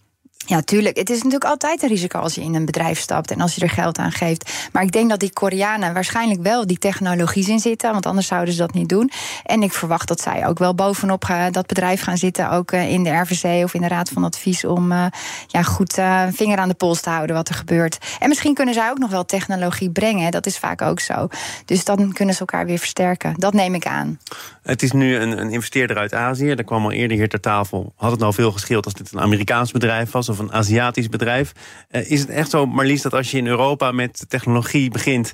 Ja, 0.46 0.60
tuurlijk. 0.60 0.96
Het 0.96 1.10
is 1.10 1.16
natuurlijk 1.16 1.44
altijd 1.44 1.82
een 1.82 1.88
risico 1.88 2.18
als 2.18 2.34
je 2.34 2.40
in 2.40 2.54
een 2.54 2.64
bedrijf 2.64 2.98
stapt 2.98 3.30
en 3.30 3.40
als 3.40 3.54
je 3.54 3.60
er 3.60 3.70
geld 3.70 3.98
aan 3.98 4.12
geeft. 4.12 4.68
Maar 4.72 4.82
ik 4.82 4.92
denk 4.92 5.10
dat 5.10 5.20
die 5.20 5.32
Koreanen 5.32 5.94
waarschijnlijk 5.94 6.42
wel 6.42 6.66
die 6.66 6.78
technologie 6.78 7.48
in 7.48 7.58
zitten, 7.58 7.92
want 7.92 8.06
anders 8.06 8.26
zouden 8.26 8.54
ze 8.54 8.60
dat 8.60 8.74
niet 8.74 8.88
doen. 8.88 9.10
En 9.44 9.62
ik 9.62 9.72
verwacht 9.72 10.08
dat 10.08 10.20
zij 10.20 10.46
ook 10.46 10.58
wel 10.58 10.74
bovenop 10.74 11.24
gaan, 11.24 11.52
dat 11.52 11.66
bedrijf 11.66 12.02
gaan 12.02 12.18
zitten, 12.18 12.50
ook 12.50 12.72
eh, 12.72 12.90
in 12.90 13.04
de 13.04 13.10
RVC 13.10 13.64
of 13.64 13.74
in 13.74 13.80
de 13.80 13.88
Raad 13.88 14.08
van 14.08 14.24
Advies, 14.24 14.64
om 14.64 14.92
eh, 14.92 15.06
ja, 15.46 15.62
goed 15.62 15.98
eh, 15.98 16.22
vinger 16.32 16.58
aan 16.58 16.68
de 16.68 16.74
pols 16.74 17.00
te 17.00 17.10
houden 17.10 17.36
wat 17.36 17.48
er 17.48 17.54
gebeurt. 17.54 17.98
En 18.18 18.28
misschien 18.28 18.54
kunnen 18.54 18.74
zij 18.74 18.90
ook 18.90 18.98
nog 18.98 19.10
wel 19.10 19.24
technologie 19.24 19.90
brengen. 19.90 20.30
Dat 20.30 20.46
is 20.46 20.58
vaak 20.58 20.82
ook 20.82 21.00
zo. 21.00 21.28
Dus 21.64 21.84
dan 21.84 22.12
kunnen 22.12 22.34
ze 22.34 22.40
elkaar 22.40 22.66
weer 22.66 22.78
versterken. 22.78 23.34
Dat 23.36 23.52
neem 23.52 23.74
ik 23.74 23.86
aan. 23.86 24.18
Het 24.62 24.82
is 24.82 24.92
nu 24.92 25.16
een, 25.16 25.40
een 25.40 25.50
investeerder 25.50 25.96
uit 25.96 26.14
Azië. 26.14 26.54
Daar 26.54 26.64
kwam 26.64 26.84
al 26.84 26.92
eerder 26.92 27.16
hier 27.16 27.28
ter 27.28 27.40
tafel. 27.40 27.92
Had 27.96 28.10
het 28.10 28.20
nou 28.20 28.34
veel 28.34 28.52
gescheeld 28.52 28.84
als 28.84 28.94
dit 28.94 29.12
een 29.12 29.20
Amerikaans 29.20 29.72
bedrijf 29.72 30.10
was 30.10 30.28
of 30.32 30.38
een 30.38 30.52
Aziatisch 30.52 31.08
bedrijf? 31.08 31.52
Eh, 31.88 32.10
is 32.10 32.20
het 32.20 32.28
echt 32.28 32.50
zo, 32.50 32.66
Marlies, 32.66 33.02
dat 33.02 33.14
als 33.14 33.30
je 33.30 33.38
in 33.38 33.46
Europa 33.46 33.92
met 33.92 34.24
technologie 34.28 34.90
begint, 34.90 35.32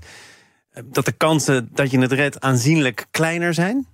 eh, 0.70 0.82
dat 0.86 1.04
de 1.04 1.12
kansen 1.12 1.68
dat 1.72 1.90
je 1.90 1.98
het 1.98 2.12
redt 2.12 2.40
aanzienlijk 2.40 3.06
kleiner 3.10 3.54
zijn? 3.54 3.86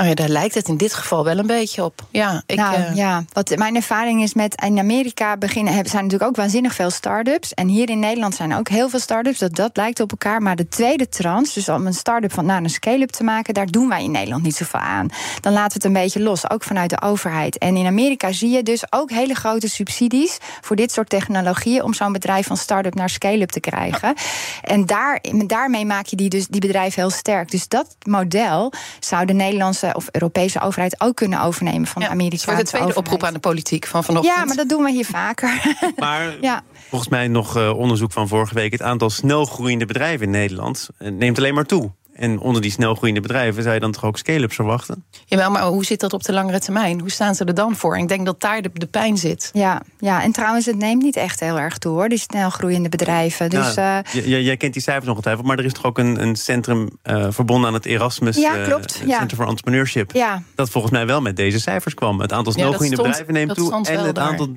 Oh 0.00 0.06
ja, 0.06 0.14
daar 0.14 0.28
lijkt 0.28 0.54
het 0.54 0.68
in 0.68 0.76
dit 0.76 0.94
geval 0.94 1.24
wel 1.24 1.38
een 1.38 1.46
beetje 1.46 1.84
op. 1.84 2.02
Ja, 2.10 2.42
ik, 2.46 2.56
nou, 2.56 2.74
eh, 2.74 2.94
ja, 2.94 3.24
wat 3.32 3.56
mijn 3.56 3.76
ervaring 3.76 4.22
is 4.22 4.34
met 4.34 4.62
in 4.64 4.78
Amerika 4.78 5.36
beginnen 5.36 5.72
hebben 5.72 5.90
zijn 5.90 6.02
natuurlijk 6.02 6.30
ook 6.30 6.36
waanzinnig 6.36 6.74
veel 6.74 6.90
start-ups. 6.90 7.54
En 7.54 7.68
hier 7.68 7.90
in 7.90 7.98
Nederland 7.98 8.34
zijn 8.34 8.54
ook 8.54 8.68
heel 8.68 8.88
veel 8.88 8.98
start-ups. 8.98 9.38
Dat, 9.38 9.54
dat 9.54 9.76
lijkt 9.76 10.00
op 10.00 10.10
elkaar. 10.10 10.42
Maar 10.42 10.56
de 10.56 10.68
tweede 10.68 11.08
trans, 11.08 11.52
dus 11.52 11.68
om 11.68 11.86
een 11.86 11.94
start-up 11.94 12.32
van 12.32 12.46
naar 12.46 12.62
een 12.62 12.70
scale-up 12.70 13.10
te 13.10 13.24
maken, 13.24 13.54
daar 13.54 13.66
doen 13.66 13.88
wij 13.88 14.04
in 14.04 14.10
Nederland 14.10 14.42
niet 14.42 14.56
zoveel 14.56 14.80
aan. 14.80 15.08
Dan 15.40 15.52
laten 15.52 15.68
we 15.68 15.74
het 15.74 15.84
een 15.84 16.02
beetje 16.02 16.20
los, 16.20 16.50
ook 16.50 16.62
vanuit 16.62 16.90
de 16.90 17.00
overheid. 17.00 17.58
En 17.58 17.76
in 17.76 17.86
Amerika 17.86 18.32
zie 18.32 18.50
je 18.50 18.62
dus 18.62 18.92
ook 18.92 19.10
hele 19.10 19.34
grote 19.34 19.68
subsidies 19.68 20.38
voor 20.60 20.76
dit 20.76 20.92
soort 20.92 21.08
technologieën 21.08 21.82
om 21.82 21.94
zo'n 21.94 22.12
bedrijf 22.12 22.46
van 22.46 22.56
start-up 22.56 22.94
naar 22.94 23.10
scale-up 23.10 23.50
te 23.50 23.60
krijgen. 23.60 24.14
En 24.62 24.86
daar, 24.86 25.20
daarmee 25.46 25.84
maak 25.84 26.06
je 26.06 26.16
die, 26.16 26.28
dus, 26.28 26.46
die 26.46 26.60
bedrijven 26.60 27.02
heel 27.02 27.10
sterk. 27.10 27.50
Dus 27.50 27.68
dat 27.68 27.96
model 28.06 28.72
zou 29.00 29.24
de 29.24 29.32
Nederlandse 29.32 29.88
of 29.94 30.08
Europese 30.10 30.60
overheid 30.60 31.00
ook 31.00 31.16
kunnen 31.16 31.42
overnemen 31.42 31.86
van 31.86 32.02
ja, 32.02 32.08
de 32.08 32.12
het 32.12 32.20
Amerikaanse 32.20 32.46
wordt 32.46 32.60
de 32.60 32.66
tweede 32.66 32.86
overheid. 32.86 33.06
oproep 33.06 33.28
aan 33.28 33.34
de 33.34 33.48
politiek 33.48 33.86
van 33.86 34.04
vanochtend. 34.04 34.36
Ja, 34.36 34.44
maar 34.44 34.56
dat 34.56 34.68
doen 34.68 34.82
we 34.82 34.90
hier 34.90 35.04
vaker. 35.04 35.78
Maar 35.96 36.36
ja. 36.40 36.62
volgens 36.88 37.10
mij 37.10 37.28
nog 37.28 37.56
eh, 37.56 37.78
onderzoek 37.78 38.12
van 38.12 38.28
vorige 38.28 38.54
week... 38.54 38.72
het 38.72 38.82
aantal 38.82 39.10
snelgroeiende 39.10 39.86
bedrijven 39.86 40.26
in 40.26 40.32
Nederland 40.32 40.88
eh, 40.98 41.10
neemt 41.10 41.38
alleen 41.38 41.54
maar 41.54 41.66
toe. 41.66 41.92
En 42.14 42.38
onder 42.40 42.62
die 42.62 42.70
snelgroeiende 42.70 43.20
bedrijven 43.20 43.62
zou 43.62 43.74
je 43.74 43.80
dan 43.80 43.92
toch 43.92 44.04
ook 44.04 44.18
scale-ups 44.18 44.54
verwachten? 44.54 45.04
Jawel, 45.24 45.50
maar 45.50 45.62
hoe 45.62 45.84
zit 45.84 46.00
dat 46.00 46.12
op 46.12 46.22
de 46.22 46.32
langere 46.32 46.60
termijn? 46.60 47.00
Hoe 47.00 47.10
staan 47.10 47.34
ze 47.34 47.44
er 47.44 47.54
dan 47.54 47.76
voor? 47.76 47.94
En 47.96 48.02
ik 48.02 48.08
denk 48.08 48.26
dat 48.26 48.40
daar 48.40 48.62
de, 48.62 48.70
de 48.72 48.86
pijn 48.86 49.16
zit. 49.16 49.50
Ja, 49.52 49.82
ja, 49.98 50.22
en 50.22 50.32
trouwens, 50.32 50.66
het 50.66 50.76
neemt 50.76 51.02
niet 51.02 51.16
echt 51.16 51.40
heel 51.40 51.58
erg 51.58 51.78
toe 51.78 51.92
hoor, 51.92 52.08
die 52.08 52.18
snel 52.18 52.50
groeiende 52.50 52.88
bedrijven. 52.88 53.50
Dus 53.50 53.74
Ja, 53.74 54.02
eh, 54.04 54.12
j- 54.22 54.26
j- 54.28 54.44
jij 54.44 54.56
kent 54.56 54.72
die 54.72 54.82
cijfers 54.82 55.08
ongetwijfeld, 55.08 55.46
maar 55.46 55.58
er 55.58 55.64
is 55.64 55.72
toch 55.72 55.84
ook 55.84 55.98
een, 55.98 56.22
een 56.22 56.36
centrum 56.36 56.88
eh, 57.02 57.26
verbonden 57.30 57.68
aan 57.68 57.74
het 57.74 57.86
Erasmus 57.86 58.36
Ja, 58.36 58.56
eh, 58.56 58.64
klopt, 58.64 59.02
ja. 59.06 59.18
Center 59.18 59.36
for 59.36 59.46
Entrepreneurship. 59.46 60.12
ja, 60.12 60.42
Dat 60.54 60.70
volgens 60.70 60.92
mij 60.92 61.06
wel 61.06 61.20
met 61.20 61.36
deze 61.36 61.60
cijfers 61.60 61.94
kwam. 61.94 62.20
Het 62.20 62.32
aantal 62.32 62.52
snelgroeiende 62.52 62.96
stond- 62.96 63.08
bedrijven 63.08 63.34
neemt 63.34 63.54
toe 63.54 63.72
en 63.98 64.04
het 64.06 64.14
daar. 64.14 64.24
aantal 64.28 64.48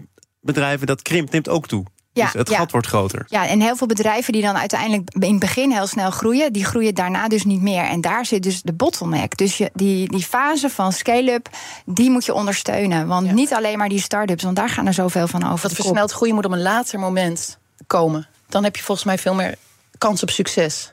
bedrijven 0.42 0.88
dat 0.88 1.02
krimpt 1.02 1.32
neemt 1.32 1.50
ook 1.50 1.68
toe. 1.68 1.86
Ja, 2.14 2.24
dus 2.26 2.34
het 2.34 2.50
ja. 2.50 2.58
gat 2.58 2.72
wordt 2.72 2.88
groter. 2.88 3.26
ja, 3.28 3.48
en 3.48 3.62
heel 3.62 3.76
veel 3.76 3.88
bedrijven 3.88 4.34
die 4.34 4.42
dan 4.42 4.58
uiteindelijk 4.58 5.10
in 5.20 5.30
het 5.32 5.40
begin 5.40 5.72
heel 5.72 5.88
snel 5.88 6.12
groeien, 6.12 6.54
die 6.54 6.66
groeien 6.66 6.96
daarna 6.96 7.28
dus 7.28 7.44
niet 7.44 7.62
meer. 7.62 7.84
En 7.84 8.02
daar 8.02 8.26
zit 8.26 8.44
dus 8.44 8.62
de 8.62 8.74
bottleneck. 8.74 9.38
Dus 9.38 9.58
je, 9.58 9.70
die, 9.74 10.08
die 10.10 10.24
fase 10.24 10.70
van 10.70 10.92
scale-up, 10.92 11.50
die 11.86 12.10
moet 12.10 12.26
je 12.26 12.34
ondersteunen. 12.34 13.08
Want 13.08 13.28
Ja. 13.28 13.34
niet 13.34 13.54
alleen 13.54 13.78
maar 13.78 13.90
die 13.90 14.02
start-ups, 14.02 14.44
want 14.44 14.56
daar 14.56 14.70
gaan 14.70 14.88
er 14.88 14.94
zoveel 14.94 15.28
van 15.28 15.44
over. 15.52 15.62
Dat 15.68 15.74
versneld 15.78 16.12
groeien 16.12 16.36
moet 16.36 16.46
op 16.46 16.52
een 16.52 16.62
later 16.62 17.00
moment 17.00 17.58
komen. 17.88 18.28
Dan 18.50 18.64
heb 18.64 18.76
je 18.76 18.84
volgens 18.84 19.08
mij 19.08 19.18
veel 19.18 19.34
meer 19.34 19.56
kans 19.98 20.22
op 20.24 20.30
succes. 20.30 20.93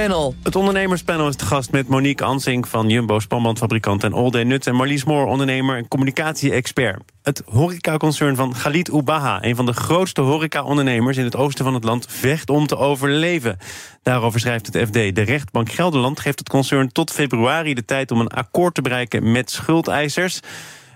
Panel. 0.00 0.34
Het 0.42 0.56
ondernemerspanel 0.56 1.28
is 1.28 1.36
te 1.36 1.44
gast 1.44 1.70
met 1.70 1.88
Monique 1.88 2.24
Ansink 2.24 2.66
van 2.66 2.88
Jumbo, 2.88 3.18
spanbandfabrikant 3.18 4.04
en 4.04 4.12
All 4.12 4.30
Day 4.30 4.42
Nuts... 4.42 4.66
en 4.66 4.74
Marlies 4.74 5.04
Moor, 5.04 5.26
ondernemer 5.26 5.76
en 5.76 5.88
communicatie-expert. 5.88 7.02
Het 7.22 7.42
horecaconcern 7.46 8.36
van 8.36 8.54
Galit 8.54 8.88
Ubaha, 8.88 9.44
een 9.44 9.56
van 9.56 9.66
de 9.66 9.72
grootste 9.72 10.20
horeca-ondernemers... 10.20 11.16
in 11.16 11.24
het 11.24 11.36
oosten 11.36 11.64
van 11.64 11.74
het 11.74 11.84
land, 11.84 12.06
vecht 12.08 12.50
om 12.50 12.66
te 12.66 12.76
overleven. 12.76 13.58
Daarover 14.02 14.40
schrijft 14.40 14.66
het 14.66 14.88
FD. 14.88 14.92
De 14.92 15.22
rechtbank 15.22 15.70
Gelderland 15.70 16.20
geeft 16.20 16.38
het 16.38 16.48
concern 16.48 16.92
tot 16.92 17.10
februari 17.10 17.74
de 17.74 17.84
tijd... 17.84 18.10
om 18.10 18.20
een 18.20 18.28
akkoord 18.28 18.74
te 18.74 18.82
bereiken 18.82 19.32
met 19.32 19.50
schuldeisers... 19.50 20.40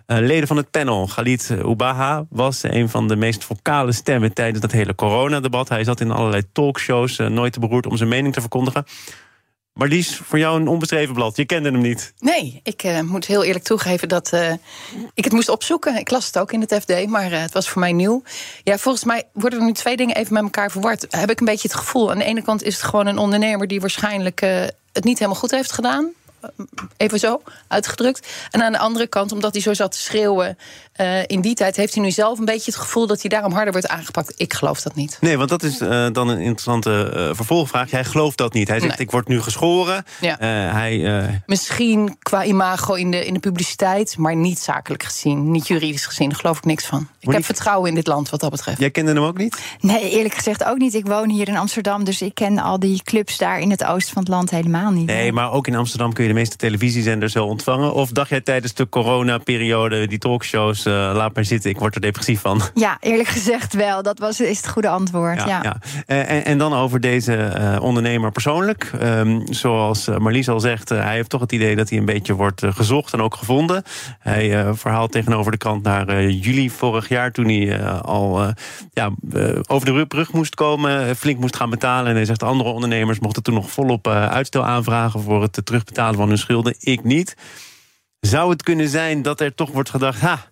Eh, 0.08 0.18
leden 0.18 0.48
van 0.48 0.56
het 0.56 0.70
panel, 0.70 1.06
Galit 1.06 1.50
Ubaha, 1.50 2.26
was 2.30 2.62
een 2.62 2.88
van 2.88 3.08
de 3.08 3.16
meest 3.16 3.44
vocale 3.44 3.92
stemmen 3.92 4.32
tijdens 4.32 4.60
dat 4.60 4.72
hele 4.72 4.94
coronadebat. 4.94 5.68
Hij 5.68 5.84
zat 5.84 6.00
in 6.00 6.10
allerlei 6.10 6.42
talkshows, 6.52 7.18
eh, 7.18 7.26
nooit 7.26 7.52
te 7.52 7.60
beroerd 7.60 7.86
om 7.86 7.96
zijn 7.96 8.08
mening 8.08 8.34
te 8.34 8.40
verkondigen. 8.40 8.84
Maar 9.72 9.88
Lies, 9.88 10.16
voor 10.16 10.38
jou 10.38 10.60
een 10.60 10.68
onbeschreven 10.68 11.14
blad. 11.14 11.36
Je 11.36 11.44
kende 11.44 11.70
hem 11.70 11.80
niet. 11.80 12.12
Nee, 12.18 12.60
ik 12.62 12.82
eh, 12.82 13.00
moet 13.00 13.26
heel 13.26 13.44
eerlijk 13.44 13.64
toegeven 13.64 14.08
dat 14.08 14.32
ik 15.14 15.24
het 15.24 15.32
moest 15.32 15.48
opzoeken. 15.48 15.96
Ik 15.96 16.10
las 16.10 16.26
het 16.26 16.38
ook 16.38 16.52
in 16.52 16.60
het 16.60 16.74
FD, 16.74 17.06
maar 17.06 17.30
het 17.30 17.52
was 17.52 17.68
voor 17.68 17.80
mij 17.80 17.92
nieuw. 17.92 18.22
Ja, 18.62 18.78
volgens 18.78 19.04
mij 19.04 19.28
worden 19.32 19.58
er 19.58 19.64
nu 19.64 19.72
twee 19.72 19.96
dingen 19.96 20.16
even 20.16 20.34
met 20.34 20.42
elkaar 20.42 20.70
verward. 20.70 21.06
Heb 21.08 21.30
ik 21.30 21.40
een 21.40 21.46
beetje 21.46 21.68
het 21.68 21.76
gevoel. 21.76 22.10
Aan 22.10 22.18
de 22.18 22.24
ene 22.24 22.42
kant 22.42 22.62
is 22.62 22.74
het 22.74 22.84
gewoon 22.84 23.06
een 23.06 23.18
ondernemer 23.18 23.66
die 23.66 23.80
waarschijnlijk 23.80 24.40
het 24.92 25.04
niet 25.04 25.18
helemaal 25.18 25.40
goed 25.40 25.50
heeft 25.50 25.72
gedaan. 25.72 26.12
Even 26.96 27.18
zo 27.18 27.42
uitgedrukt. 27.68 28.28
En 28.50 28.62
aan 28.62 28.72
de 28.72 28.78
andere 28.78 29.06
kant, 29.06 29.32
omdat 29.32 29.52
hij 29.52 29.62
zo 29.62 29.74
zat 29.74 29.92
te 29.92 29.98
schreeuwen 29.98 30.58
eh, 30.98 31.22
in 31.26 31.40
die 31.40 31.54
tijd, 31.54 31.76
heeft 31.76 31.94
hij 31.94 32.02
nu 32.02 32.10
zelf 32.10 32.38
een 32.38 32.44
beetje 32.44 32.70
het 32.70 32.80
gevoel 32.80 33.06
dat 33.06 33.20
hij 33.20 33.30
daarom 33.30 33.52
harder 33.52 33.72
wordt 33.72 33.88
aangepakt. 33.88 34.32
Ik 34.36 34.52
geloof 34.54 34.80
dat 34.82 34.94
niet. 34.94 35.18
Nee, 35.20 35.36
want 35.36 35.48
dat 35.48 35.62
is 35.62 35.80
eh, 35.80 36.06
dan 36.12 36.28
een 36.28 36.38
interessante 36.38 37.10
eh, 37.14 37.34
vervolgvraag. 37.34 37.90
Jij 37.90 38.04
gelooft 38.04 38.38
dat 38.38 38.52
niet. 38.52 38.68
Hij 38.68 38.80
zegt, 38.80 38.96
Nee. 38.96 39.06
ik 39.06 39.10
word 39.12 39.28
nu 39.28 39.40
geschoren. 39.40 40.04
Ja. 40.20 40.38
Eh, 40.38 40.72
hij, 40.72 41.18
eh, 41.20 41.28
Misschien 41.46 42.16
qua 42.18 42.44
imago 42.44 42.94
in 42.94 43.10
de, 43.10 43.26
in 43.26 43.34
de 43.34 43.40
publiciteit, 43.40 44.16
maar 44.16 44.36
niet 44.36 44.58
zakelijk 44.58 45.02
gezien, 45.02 45.50
niet 45.50 45.66
juridisch 45.68 46.06
gezien. 46.06 46.28
Daar 46.28 46.38
geloof 46.38 46.56
ik 46.58 46.64
niks 46.64 46.86
van. 46.86 47.08
Ik 47.20 47.32
heb 47.32 47.44
vertrouwen 47.44 47.88
in 47.88 47.94
dit 47.94 48.06
land 48.06 48.30
wat 48.30 48.40
dat 48.40 48.50
betreft. 48.50 48.78
jij 48.78 48.90
kende 48.90 49.12
hem 49.12 49.22
ook 49.22 49.38
niet? 49.38 49.62
Nee, 49.80 50.10
eerlijk 50.10 50.34
gezegd 50.34 50.64
ook 50.64 50.78
niet. 50.78 50.94
Ik 50.94 51.06
woon 51.06 51.30
hier 51.30 51.48
in 51.48 51.56
Amsterdam, 51.56 52.04
dus 52.04 52.22
ik 52.22 52.34
ken 52.34 52.58
al 52.58 52.78
die 52.78 53.02
clubs 53.02 53.38
daar 53.38 53.60
in 53.60 53.70
het 53.70 53.84
oosten 53.84 54.12
van 54.12 54.22
het 54.22 54.30
land 54.32 54.50
helemaal 54.50 54.90
niet. 54.90 55.06
Nee, 55.06 55.32
maar 55.32 55.52
ook 55.52 55.66
in 55.66 55.74
Amsterdam 55.74 56.12
kun 56.12 56.22
je 56.22 56.28
je 56.28 56.34
de 56.34 56.40
meeste 56.40 56.56
televisiezenders 56.56 57.34
wel 57.34 57.46
ontvangen? 57.46 57.94
Of 57.94 58.10
dacht 58.10 58.28
jij 58.30 58.40
tijdens 58.40 58.74
de 58.74 58.88
coronaperiode, 58.88 60.06
die 60.06 60.18
talkshows, 60.18 60.84
uh, 60.88 61.10
laat 61.14 61.34
maar 61.34 61.44
zitten, 61.44 61.70
ik 61.70 61.78
word 61.78 61.94
er 61.94 62.00
depressief 62.00 62.40
van? 62.40 62.60
Ja, 62.74 62.96
eerlijk 63.00 63.28
gezegd 63.28 63.74
wel. 63.74 64.02
Dat 64.02 64.18
was, 64.18 64.40
is 64.40 64.56
het 64.56 64.68
goede 64.68 64.88
antwoord. 64.88 65.44
Ja, 65.44 65.62
ja. 65.62 65.76
En, 66.06 66.44
en, 66.44 66.58
dan 66.58 66.74
over 66.74 67.00
deze 67.00 67.78
ondernemer 67.82 68.32
persoonlijk. 68.32 68.92
Um, 69.02 69.42
zoals 69.50 70.06
Marlies 70.06 70.48
al 70.48 70.60
zegt, 70.60 70.88
hij 70.88 71.14
heeft 71.14 71.30
toch 71.30 71.40
het 71.40 71.52
idee 71.52 71.76
dat 71.76 71.88
hij 71.88 71.98
een 71.98 72.04
beetje 72.04 72.34
wordt 72.34 72.62
gezocht 72.68 73.12
en 73.12 73.20
ook 73.20 73.34
gevonden. 73.34 73.82
Hij 74.18 74.74
verhaalt 74.74 75.12
tegenover 75.12 75.52
de 75.52 75.58
krant 75.58 75.82
naar 75.82 76.28
juli 76.28 76.70
vorig 76.70 77.08
jaar, 77.08 77.32
toen 77.32 77.48
hij 77.48 77.82
al 77.90 78.52
ja, 78.92 79.10
over 79.66 79.94
de 79.94 80.06
brug 80.06 80.32
moest 80.32 80.54
komen, 80.54 81.16
flink 81.16 81.38
moest 81.40 81.56
gaan 81.56 81.70
betalen. 81.70 82.10
En 82.10 82.16
hij 82.16 82.24
zegt, 82.24 82.42
andere 82.42 82.70
ondernemers 82.70 83.18
mochten 83.18 83.42
toen 83.42 83.54
nog 83.54 83.70
volop 83.70 84.08
uitstel 84.08 84.64
aanvragen 84.64 85.22
voor 85.22 85.42
het 85.42 85.60
terugbetalen 85.64 86.16
van 86.16 86.28
hun 86.28 86.38
schulden. 86.38 86.74
Ik 86.78 87.04
niet. 87.04 87.36
Zou 88.20 88.50
het 88.50 88.62
kunnen 88.62 88.88
zijn 88.88 89.22
dat 89.22 89.40
er 89.40 89.54
toch 89.54 89.70
wordt 89.70 89.90
gedacht... 89.90 90.20
ha, 90.20 90.50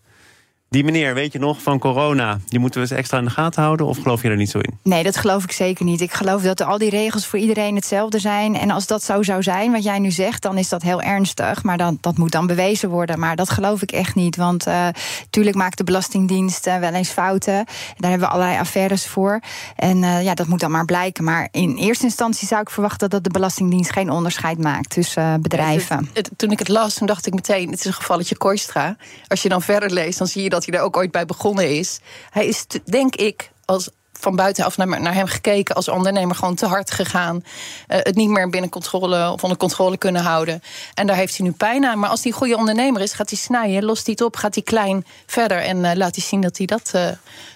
die 0.77 0.85
meneer, 0.85 1.15
weet 1.15 1.33
je 1.33 1.39
nog, 1.39 1.63
van 1.63 1.79
corona, 1.79 2.39
die 2.49 2.59
moeten 2.59 2.81
we 2.81 2.87
eens 2.89 2.99
extra 2.99 3.19
in 3.19 3.25
de 3.25 3.31
gaten 3.31 3.63
houden? 3.63 3.87
Of 3.87 3.99
geloof 3.99 4.23
je 4.23 4.29
er 4.29 4.37
niet 4.37 4.51
zo 4.51 4.59
in? 4.59 4.79
Nee, 4.83 5.03
dat 5.03 5.17
geloof 5.17 5.43
ik 5.43 5.53
zeker 5.53 5.85
niet. 5.85 6.01
Ik 6.01 6.13
geloof 6.13 6.43
dat 6.43 6.61
al 6.61 6.79
die 6.79 6.91
regels 6.91 7.27
voor 7.27 7.39
iedereen 7.39 7.75
hetzelfde 7.75 8.19
zijn. 8.19 8.57
En 8.57 8.71
als 8.71 8.87
dat 8.87 9.03
zo 9.03 9.23
zou 9.23 9.43
zijn, 9.43 9.73
wat 9.73 9.85
jij 9.85 9.99
nu 9.99 10.11
zegt, 10.11 10.43
dan 10.43 10.59
is 10.59 10.69
dat 10.69 10.83
heel 10.83 11.03
ernstig. 11.03 11.63
Maar 11.63 11.77
dan, 11.77 11.99
dat 12.01 12.19
moet 12.19 12.33
dan 12.33 12.47
bewezen 12.47 12.89
worden. 12.89 13.19
Maar 13.19 13.37
dat 13.37 13.51
geloof 13.51 13.83
ik 13.83 13.93
echt 13.93 14.15
niet. 14.15 14.37
Want 14.37 14.67
uh, 14.67 14.89
tuurlijk 15.31 15.57
maakt 15.57 15.79
de 15.79 15.85
Belastingdienst 15.85 16.67
uh, 16.67 16.79
wel 16.79 16.93
eens 16.93 17.09
fouten. 17.09 17.65
Daar 17.97 18.11
hebben 18.11 18.29
we 18.29 18.35
allerlei 18.35 18.59
affaires 18.59 19.07
voor. 19.07 19.41
En 19.77 20.03
uh, 20.03 20.23
ja, 20.23 20.35
dat 20.35 20.47
moet 20.47 20.61
dan 20.61 20.71
maar 20.71 20.85
blijken. 20.85 21.25
Maar 21.25 21.49
in 21.51 21.77
eerste 21.77 22.05
instantie 22.05 22.49
zou 22.49 22.61
ik 22.61 22.71
verwachten 22.71 23.11
dat 23.11 23.25
de 23.25 23.31
Belastingdienst 23.31 23.93
geen 23.93 24.11
onderscheid 24.11 24.59
maakt 24.59 24.91
tussen 24.91 25.43
bedrijven. 25.43 26.11
toen 26.37 26.51
ik 26.51 26.59
het 26.59 26.69
las, 26.69 26.95
toen 26.95 27.07
dacht 27.07 27.27
ik 27.27 27.35
meteen: 27.35 27.71
het 27.71 27.79
is 27.79 27.85
een 27.85 27.93
gevalletje 27.93 28.37
Koistra. 28.37 28.97
Als 29.29 29.43
je 29.43 29.49
dan 29.49 29.63
verder 29.63 29.93
leest, 29.93 30.19
dan 30.19 30.27
zie 30.27 30.43
je 30.43 30.49
dat 30.49 30.66
hij 30.67 30.79
er 30.79 30.85
ook 30.85 30.97
ooit 30.97 31.11
bij 31.11 31.27
begonnen 31.27 31.79
is. 31.79 32.01
Hij 32.31 32.47
is, 32.47 32.67
denk 32.85 33.17
ik, 33.17 33.51
als 33.65 33.89
van 34.21 34.37
buitenaf 34.37 34.77
naar, 34.77 35.01
naar 35.01 35.15
hem 35.15 35.27
gekeken 35.27 35.75
als 35.75 35.89
ondernemer 35.89 36.37
gewoon 36.37 36.55
te 36.55 36.67
hard 36.67 36.91
gegaan. 36.91 37.37
Uh, 37.37 37.43
het 37.87 38.15
niet 38.15 38.29
meer 38.29 38.51
binnen 38.51 38.71
controle 38.71 39.31
of 39.31 39.43
onder 39.43 39.59
controle 39.59 39.97
kunnen 39.97 40.23
houden. 40.23 40.63
En 40.95 41.07
daar 41.07 41.17
heeft 41.17 41.37
hij 41.37 41.47
nu 41.47 41.53
pijn 41.53 41.85
aan. 41.85 41.99
Maar 41.99 42.11
als 42.11 42.23
hij 42.23 42.33
een 42.33 42.39
goede 42.39 42.57
ondernemer 42.57 43.03
is, 43.03 43.13
gaat 43.13 43.31
hij 43.31 43.39
snijden, 43.39 43.85
lost 43.85 44.07
hij 44.07 44.15
het 44.19 44.27
op, 44.27 44.37
gaat 44.37 44.55
hij 44.55 44.65
klein 44.65 45.05
verder 45.27 45.59
en 45.59 45.77
uh, 45.77 45.91
laat 45.95 46.15
hij 46.15 46.25
zien 46.25 46.41
dat 46.41 46.57
hij 46.57 46.67
dat 46.67 46.93
uh, 46.95 47.09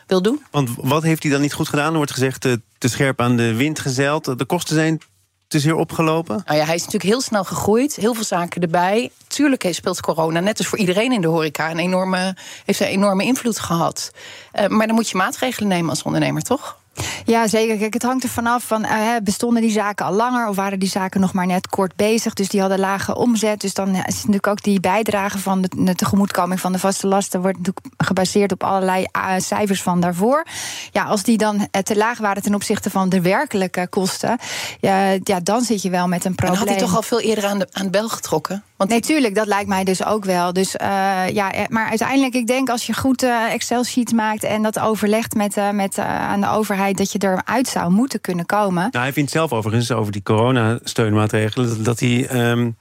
wil 0.06 0.22
doen. 0.22 0.44
Want 0.50 0.70
wat 0.76 1.02
heeft 1.02 1.22
hij 1.22 1.32
dan 1.32 1.40
niet 1.40 1.52
goed 1.52 1.68
gedaan? 1.68 1.90
Er 1.90 1.96
wordt 1.96 2.12
gezegd 2.12 2.40
te 2.78 2.88
scherp 2.88 3.20
aan 3.20 3.36
de 3.36 3.54
wind 3.54 3.78
gezeild. 3.78 4.38
De 4.38 4.44
kosten 4.44 4.74
zijn 4.74 5.00
is 5.54 5.64
hier 5.64 5.74
opgelopen? 5.74 6.42
Nou 6.46 6.58
ja, 6.58 6.64
hij 6.64 6.74
is 6.74 6.84
natuurlijk 6.84 7.10
heel 7.10 7.20
snel 7.20 7.44
gegroeid. 7.44 7.96
Heel 7.96 8.14
veel 8.14 8.24
zaken 8.24 8.62
erbij. 8.62 9.10
Tuurlijk 9.26 9.68
speelt 9.70 10.00
corona, 10.00 10.40
net 10.40 10.58
als 10.58 10.66
voor 10.66 10.78
iedereen 10.78 11.12
in 11.12 11.20
de 11.20 11.28
horeca... 11.28 11.70
Een 11.70 11.78
enorme, 11.78 12.36
heeft 12.64 12.80
een 12.80 12.86
enorme 12.86 13.24
invloed 13.24 13.58
gehad. 13.58 14.10
Uh, 14.54 14.66
maar 14.66 14.86
dan 14.86 14.96
moet 14.96 15.08
je 15.08 15.16
maatregelen 15.16 15.68
nemen 15.68 15.90
als 15.90 16.02
ondernemer, 16.02 16.42
toch? 16.42 16.79
Ja, 17.24 17.48
zeker. 17.48 17.76
Kijk, 17.76 17.92
het 17.92 18.02
hangt 18.02 18.24
er 18.24 18.28
vanaf 18.28 18.64
van 18.64 18.84
uh, 18.84 19.14
bestonden 19.22 19.62
die 19.62 19.70
zaken 19.70 20.06
al 20.06 20.12
langer 20.12 20.48
of 20.48 20.56
waren 20.56 20.78
die 20.78 20.88
zaken 20.88 21.20
nog 21.20 21.32
maar 21.32 21.46
net 21.46 21.68
kort 21.68 21.96
bezig. 21.96 22.34
Dus 22.34 22.48
die 22.48 22.60
hadden 22.60 22.78
lage 22.78 23.16
omzet. 23.16 23.60
Dus 23.60 23.74
dan 23.74 23.88
is 23.88 24.16
natuurlijk 24.16 24.46
ook 24.46 24.62
die 24.62 24.80
bijdrage 24.80 25.38
van 25.38 25.62
de, 25.62 25.94
tegemoetkoming 25.94 26.60
van 26.60 26.72
de 26.72 26.78
vaste 26.78 27.06
lasten 27.06 27.40
wordt 27.40 27.58
natuurlijk 27.58 27.86
gebaseerd 27.96 28.52
op 28.52 28.64
allerlei 28.64 29.06
uh, 29.16 29.32
cijfers 29.38 29.82
van 29.82 30.00
daarvoor. 30.00 30.46
Ja, 30.92 31.04
als 31.04 31.22
die 31.22 31.38
dan 31.38 31.68
te 31.82 31.96
laag 31.96 32.18
waren 32.18 32.42
ten 32.42 32.54
opzichte 32.54 32.90
van 32.90 33.08
de 33.08 33.20
werkelijke 33.20 33.86
kosten, 33.90 34.38
ja, 34.80 35.16
ja 35.22 35.40
dan 35.42 35.62
zit 35.62 35.82
je 35.82 35.90
wel 35.90 36.08
met 36.08 36.24
een 36.24 36.34
probleem. 36.34 36.60
En 36.60 36.68
had 36.68 36.68
hij 36.68 36.86
toch 36.86 36.96
al 36.96 37.02
veel 37.02 37.20
eerder 37.20 37.46
aan 37.46 37.58
de, 37.58 37.68
aan 37.72 37.84
de 37.84 37.90
bel 37.90 38.08
getrokken? 38.08 38.64
Want 38.80 38.92
nee, 38.92 39.00
tuurlijk, 39.00 39.34
dat 39.34 39.46
lijkt 39.46 39.68
mij 39.68 39.84
dus 39.84 40.04
ook 40.04 40.24
wel. 40.24 40.52
Dus 40.52 40.74
ja, 41.32 41.52
maar 41.68 41.88
uiteindelijk, 41.88 42.34
ik 42.34 42.46
denk 42.46 42.68
als 42.68 42.86
je 42.86 42.94
goed 42.94 43.22
Excel-sheets 43.50 44.12
maakt 44.12 44.44
en 44.44 44.62
dat 44.62 44.78
overlegt 44.78 45.34
met, 45.34 45.56
met 45.72 45.98
aan 45.98 46.40
de 46.40 46.48
overheid 46.48 46.96
dat 46.96 47.12
je 47.12 47.18
eruit 47.22 47.68
zou 47.68 47.90
moeten 47.90 48.20
kunnen 48.20 48.46
komen. 48.46 48.88
Nou, 48.90 49.04
hij 49.04 49.12
vindt 49.12 49.30
zelf 49.30 49.52
overigens 49.52 49.90
over 49.90 50.12
die 50.12 50.22
coronasteunmaatregelen 50.22 51.84
dat 51.84 52.00
hij. 52.00 52.50
Um, 52.50 52.76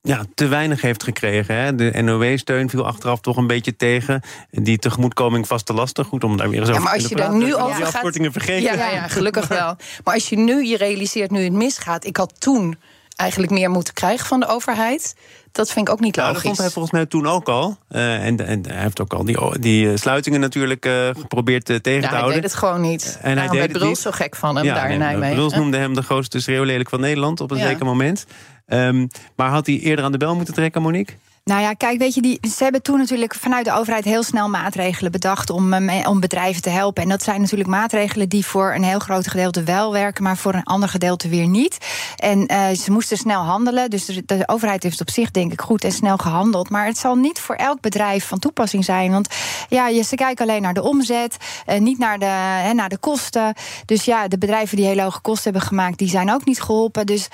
ja, 0.00 0.24
te 0.34 0.46
weinig 0.46 0.80
heeft 0.80 1.02
gekregen. 1.02 1.56
Hè. 1.56 1.74
De 1.74 2.02
NOW-steun 2.02 2.70
viel 2.70 2.86
achteraf 2.86 3.20
toch 3.20 3.36
een 3.36 3.46
beetje 3.46 3.76
tegen. 3.76 4.20
Die 4.50 4.78
tegemoetkoming 4.78 5.46
vaste 5.46 5.72
lasten. 5.72 6.04
Goed 6.04 6.24
om 6.24 6.36
daar 6.36 6.50
weer 6.50 6.60
eens 6.60 6.70
over 6.70 6.82
te 6.82 6.88
praten. 6.88 7.10
Maar 7.10 7.20
als 7.28 7.38
je 7.38 7.46
daar 7.46 7.48
nu 7.48 7.64
over 7.64 7.84
gaat... 7.84 7.94
afkortingen 7.94 8.32
vergeten. 8.32 8.76
Ja, 8.76 8.90
ja, 8.90 9.08
gelukkig 9.08 9.48
wel. 9.48 9.76
Maar 10.04 10.14
als 10.14 10.28
je 10.28 10.36
nu 10.36 10.64
je 10.64 10.76
realiseert, 10.76 11.30
nu 11.30 11.44
het 11.44 11.52
misgaat... 11.52 12.04
ik 12.04 12.16
had 12.16 12.40
toen 12.40 12.76
eigenlijk 13.16 13.52
meer 13.52 13.70
moeten 13.70 13.94
krijgen 13.94 14.26
van 14.26 14.40
de 14.40 14.46
overheid. 14.46 15.14
Dat 15.52 15.70
vind 15.70 15.88
ik 15.88 15.94
ook 15.94 16.00
niet 16.00 16.16
logisch. 16.16 16.32
dat 16.32 16.42
vond 16.42 16.58
hij 16.58 16.70
volgens 16.70 16.94
mij 16.94 17.06
toen 17.06 17.26
ook 17.26 17.48
al. 17.48 17.76
Uh, 17.90 18.26
en, 18.26 18.46
en 18.46 18.66
hij 18.66 18.82
heeft 18.82 19.00
ook 19.00 19.12
al 19.12 19.24
die, 19.24 19.58
die 19.58 19.90
eh, 19.90 19.96
sluitingen 19.96 20.40
natuurlijk 20.40 20.86
uh, 20.86 21.08
geprobeerd 21.18 21.64
tegen 21.64 21.82
te 21.82 21.90
houden. 21.92 22.18
hij 22.18 22.32
deed 22.32 22.42
het 22.42 22.54
gewoon 22.54 22.80
niet. 22.80 23.18
En 23.22 23.38
hij 23.38 23.48
deed 23.48 23.72
het 23.72 23.82
niet. 23.82 23.98
zo 23.98 24.10
gek 24.10 24.36
van 24.36 24.56
hem 24.56 24.66
daar 24.66 24.90
in 24.90 24.98
Nijmegen. 24.98 25.34
Bruls 25.34 25.54
noemde 25.54 25.76
hem 25.76 25.94
de 25.94 26.02
grootste 26.02 26.40
schreeuwlelijk 26.40 26.88
van 26.88 27.00
Nederland 27.00 27.40
op 27.40 27.50
een 27.50 27.58
zeker 27.58 27.84
moment. 27.84 28.26
Um, 28.66 29.08
maar 29.36 29.50
had 29.50 29.66
hij 29.66 29.78
eerder 29.78 30.04
aan 30.04 30.12
de 30.12 30.18
bel 30.18 30.36
moeten 30.36 30.54
trekken, 30.54 30.82
Monique? 30.82 31.14
Nou 31.44 31.60
ja, 31.60 31.72
kijk, 31.72 31.98
weet 31.98 32.14
je, 32.14 32.20
die, 32.22 32.38
ze 32.56 32.62
hebben 32.62 32.82
toen 32.82 32.98
natuurlijk 32.98 33.34
vanuit 33.34 33.64
de 33.64 33.72
overheid 33.72 34.04
heel 34.04 34.22
snel 34.22 34.48
maatregelen 34.48 35.12
bedacht 35.12 35.50
om, 35.50 35.72
eh, 35.72 36.08
om 36.08 36.20
bedrijven 36.20 36.62
te 36.62 36.70
helpen. 36.70 37.02
En 37.02 37.08
dat 37.08 37.22
zijn 37.22 37.40
natuurlijk 37.40 37.70
maatregelen 37.70 38.28
die 38.28 38.46
voor 38.46 38.74
een 38.74 38.82
heel 38.82 38.98
groot 38.98 39.28
gedeelte 39.28 39.62
wel 39.62 39.92
werken, 39.92 40.22
maar 40.22 40.36
voor 40.36 40.54
een 40.54 40.62
ander 40.62 40.88
gedeelte 40.88 41.28
weer 41.28 41.46
niet. 41.46 41.78
En 42.16 42.52
uh, 42.52 42.68
ze 42.68 42.92
moesten 42.92 43.16
snel 43.16 43.42
handelen. 43.42 43.90
Dus 43.90 44.04
de, 44.26 44.42
overheid 44.46 44.82
heeft 44.82 45.00
op 45.00 45.10
zich, 45.10 45.30
denk 45.30 45.52
ik, 45.52 45.60
goed 45.60 45.84
en 45.84 45.92
snel 45.92 46.16
gehandeld. 46.16 46.70
Maar 46.70 46.86
het 46.86 46.98
zal 46.98 47.14
niet 47.14 47.40
voor 47.40 47.54
elk 47.54 47.80
bedrijf 47.80 48.26
van 48.26 48.38
toepassing 48.38 48.84
zijn. 48.84 49.10
Want 49.10 49.28
ja, 49.68 50.02
ze 50.02 50.14
kijken 50.14 50.46
alleen 50.46 50.62
naar 50.62 50.74
de 50.74 50.82
omzet, 50.82 51.36
uh, 51.66 51.78
niet 51.78 51.98
naar 51.98 52.18
de, 52.18 52.24
hè, 52.64 52.72
naar 52.72 52.88
de 52.88 52.98
kosten. 52.98 53.54
Dus 53.86 54.04
ja, 54.04 54.28
de 54.28 54.38
bedrijven 54.38 54.76
die 54.76 54.86
hele 54.86 55.02
hoge 55.02 55.20
kosten 55.20 55.50
hebben 55.52 55.68
gemaakt, 55.68 55.98
die 55.98 56.08
zijn 56.08 56.32
ook 56.32 56.44
niet 56.44 56.62
geholpen. 56.62 57.06
Dus, 57.06 57.28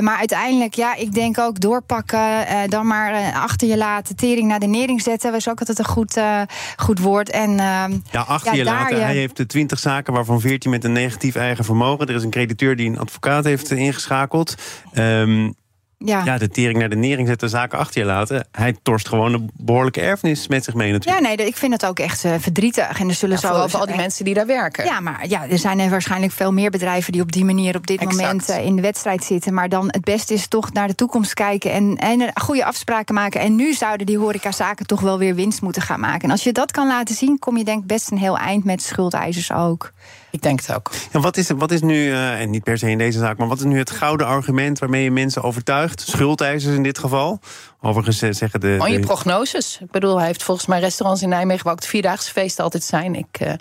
maar 0.00 0.16
uiteindelijk, 0.16 0.74
ja, 0.74 0.94
ik 0.94 1.14
denk 1.14 1.38
ook 1.38 1.60
doorpakken, 1.60 2.46
dan 2.68 2.86
maar 2.86 3.32
achter 3.34 3.68
je 3.68 3.76
laten, 3.76 4.16
tering 4.16 4.48
naar 4.48 4.60
de 4.60 4.66
nering 4.66 5.02
zetten, 5.02 5.32
was 5.32 5.48
ook 5.48 5.58
altijd 5.58 5.78
een 5.78 5.84
goed, 5.84 6.16
uh, 6.16 6.42
goed 6.76 6.98
woord. 6.98 7.30
En, 7.30 7.50
uh, 7.50 7.84
ja, 8.10 8.20
achter 8.26 8.56
je 8.56 8.64
laten. 8.64 9.04
Hij 9.04 9.16
heeft 9.16 9.36
de 9.36 9.46
20 9.46 9.78
zaken, 9.78 10.12
waarvan 10.12 10.40
14 10.40 10.70
met 10.70 10.84
een 10.84 10.92
negatief 10.92 11.34
eigen 11.34 11.64
vermogen. 11.64 12.06
Er 12.06 12.14
is 12.14 12.22
een 12.22 12.30
crediteur 12.30 12.76
die 12.76 12.88
een 12.88 12.98
advocaat 12.98 13.44
heeft 13.44 13.70
ingeschakeld. 13.70 14.54
Um, 14.94 15.54
ja. 16.04 16.24
ja, 16.24 16.38
de 16.38 16.48
tering 16.48 16.78
naar 16.78 16.88
de 16.88 16.96
nering 16.96 17.28
zetten, 17.28 17.48
zaken 17.48 17.78
achter 17.78 18.00
je 18.00 18.06
laten. 18.06 18.46
Hij 18.52 18.76
torst 18.82 19.08
gewoon 19.08 19.32
een 19.34 19.50
behoorlijke 19.54 20.00
erfenis 20.00 20.48
met 20.48 20.64
zich 20.64 20.74
mee 20.74 20.92
natuurlijk. 20.92 21.26
Ja, 21.26 21.34
nee, 21.34 21.46
ik 21.46 21.56
vind 21.56 21.72
het 21.72 21.86
ook 21.86 21.98
echt 21.98 22.24
uh, 22.24 22.34
verdrietig. 22.38 23.00
En 23.00 23.08
er 23.08 23.14
zullen 23.14 23.38
ja, 23.42 23.54
zo... 23.54 23.68
voor 23.68 23.80
al 23.80 23.86
die 23.86 23.96
mensen 23.96 24.24
die 24.24 24.34
daar 24.34 24.46
werken. 24.46 24.84
Ja, 24.84 25.00
maar 25.00 25.28
ja, 25.28 25.48
er 25.48 25.58
zijn 25.58 25.78
er 25.78 25.90
waarschijnlijk 25.90 26.32
veel 26.32 26.52
meer 26.52 26.70
bedrijven... 26.70 27.12
die 27.12 27.22
op 27.22 27.32
die 27.32 27.44
manier 27.44 27.76
op 27.76 27.86
dit 27.86 28.04
moment 28.04 28.50
uh, 28.50 28.64
in 28.64 28.76
de 28.76 28.82
wedstrijd 28.82 29.24
zitten. 29.24 29.54
Maar 29.54 29.68
dan 29.68 29.86
het 29.86 30.04
beste 30.04 30.34
is 30.34 30.48
toch 30.48 30.72
naar 30.72 30.88
de 30.88 30.94
toekomst 30.94 31.34
kijken... 31.34 31.72
En, 31.72 31.96
en 31.96 32.30
goede 32.34 32.64
afspraken 32.64 33.14
maken. 33.14 33.40
En 33.40 33.56
nu 33.56 33.72
zouden 33.72 34.06
die 34.06 34.18
horecazaken 34.18 34.86
toch 34.86 35.00
wel 35.00 35.18
weer 35.18 35.34
winst 35.34 35.62
moeten 35.62 35.82
gaan 35.82 36.00
maken. 36.00 36.22
En 36.22 36.30
als 36.30 36.44
je 36.44 36.52
dat 36.52 36.70
kan 36.70 36.86
laten 36.86 37.14
zien, 37.14 37.38
kom 37.38 37.56
je 37.56 37.64
denk 37.64 37.80
ik 37.80 37.86
best 37.86 38.10
een 38.10 38.18
heel 38.18 38.38
eind 38.38 38.64
met 38.64 38.82
schuldeisers 38.82 39.52
ook. 39.52 39.92
Ik 40.34 40.42
denk 40.42 40.60
het 40.60 40.76
ook. 40.76 40.90
En 41.12 41.20
wat 41.20 41.36
is, 41.36 41.50
wat 41.50 41.70
is 41.70 41.80
nu, 41.80 42.06
uh, 42.06 42.40
en 42.40 42.50
niet 42.50 42.62
per 42.62 42.78
se 42.78 42.90
in 42.90 42.98
deze 42.98 43.18
zaak, 43.18 43.36
maar 43.38 43.48
wat 43.48 43.58
is 43.58 43.64
nu 43.64 43.78
het 43.78 43.90
gouden 43.90 44.26
argument 44.26 44.78
waarmee 44.78 45.02
je 45.02 45.10
mensen 45.10 45.42
overtuigt? 45.42 46.00
Schuldeisers 46.00 46.74
in 46.74 46.82
dit 46.82 46.98
geval. 46.98 47.40
Overigens 47.80 48.22
eh, 48.22 48.32
zeggen 48.32 48.60
de. 48.60 48.76
Oh, 48.80 48.88
je 48.88 49.00
prognoses. 49.00 49.78
Ik 49.80 49.90
bedoel, 49.90 50.16
hij 50.16 50.26
heeft 50.26 50.42
volgens 50.42 50.66
mij 50.66 50.80
restaurants 50.80 51.22
in 51.22 51.28
Nijmegen 51.28 51.64
waar 51.64 51.72
ook 51.72 51.80
de 51.80 51.88
vierdaagse 51.88 52.32
feesten 52.32 52.64
altijd 52.64 52.82
zijn. 52.82 53.14
Ik. 53.14 53.40
Uh, 53.42 53.52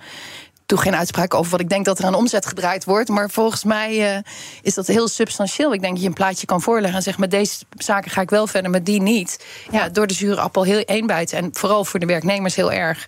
doe 0.65 0.77
geen 0.77 0.95
uitspraak 0.95 1.33
over 1.33 1.51
wat 1.51 1.59
ik 1.59 1.69
denk 1.69 1.86
dat 1.86 1.99
er 1.99 2.05
aan 2.05 2.15
omzet 2.15 2.45
gedraaid 2.45 2.83
wordt. 2.83 3.09
Maar 3.09 3.29
volgens 3.29 3.63
mij 3.63 4.15
uh, 4.15 4.21
is 4.62 4.73
dat 4.73 4.88
heel 4.88 5.07
substantieel. 5.07 5.73
Ik 5.73 5.81
denk 5.81 5.93
dat 5.93 6.01
je 6.01 6.07
een 6.07 6.13
plaatje 6.13 6.45
kan 6.45 6.62
voorleggen 6.62 6.95
en 6.95 7.03
zeggen: 7.03 7.21
met 7.21 7.31
deze 7.31 7.63
zaken 7.77 8.12
ga 8.12 8.21
ik 8.21 8.29
wel 8.29 8.47
verder, 8.47 8.71
met 8.71 8.86
die 8.86 9.01
niet. 9.01 9.45
Ja, 9.71 9.89
door 9.89 10.07
de 10.07 10.13
zure 10.13 10.41
appel 10.41 10.63
heel 10.63 10.79
eenbijten. 10.79 11.38
En 11.38 11.49
vooral 11.51 11.86
voor 11.86 11.99
de 11.99 12.05
werknemers 12.05 12.55
heel 12.55 12.71
erg. 12.71 13.07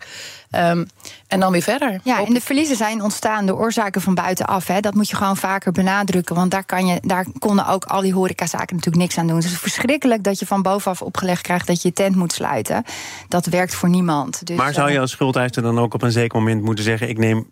Um, 0.58 0.88
en 1.28 1.40
dan 1.40 1.52
weer 1.52 1.62
verder. 1.62 2.00
Ja, 2.04 2.26
en 2.26 2.34
de 2.34 2.42
verliezen 2.42 2.76
zijn 2.76 3.02
ontstaan 3.02 3.46
door 3.46 3.60
oorzaken 3.60 4.02
van 4.02 4.16
buitenaf. 4.16 4.68
Hè. 4.68 4.80
Dat 4.80 4.94
moet 4.94 5.10
je 5.10 5.16
gewoon 5.16 5.38
vaker 5.38 5.72
benadrukken. 5.72 6.36
Want 6.36 6.52
daar, 6.52 6.64
kan 6.64 6.88
je, 6.88 6.98
daar 7.02 7.26
konden 7.40 7.68
ook 7.68 7.86
al 7.86 8.02
die 8.02 8.14
horecazaken 8.14 8.76
natuurlijk 8.76 9.04
niks 9.04 9.18
aan 9.18 9.28
doen. 9.28 9.36
Dus 9.36 9.46
het 9.46 9.54
is 9.54 9.60
verschrikkelijk 9.60 10.24
dat 10.24 10.40
je 10.40 10.46
van 10.46 10.62
bovenaf 10.62 11.02
opgelegd 11.02 11.42
krijgt 11.42 11.68
dat 11.68 11.82
je 11.82 11.88
je 11.88 11.94
tent 11.94 12.16
moet 12.16 12.34
sluiten. 12.34 12.84
Dat 13.28 13.46
werkt 13.46 13.76
voor 13.76 13.90
niemand. 13.90 14.46
Dus, 14.46 14.58
maar 14.58 14.74
zou 14.74 14.90
je 14.90 14.96
eh, 14.96 15.02
als 15.02 15.12
schuldeiser 15.12 15.62
dan 15.62 15.80
ook 15.80 15.94
op 15.94 16.02
een 16.02 16.12
zeker 16.12 16.40
moment 16.40 16.62
moeten 16.62 16.84
zeggen: 16.84 17.10
ik 17.10 17.18
neem 17.18 17.50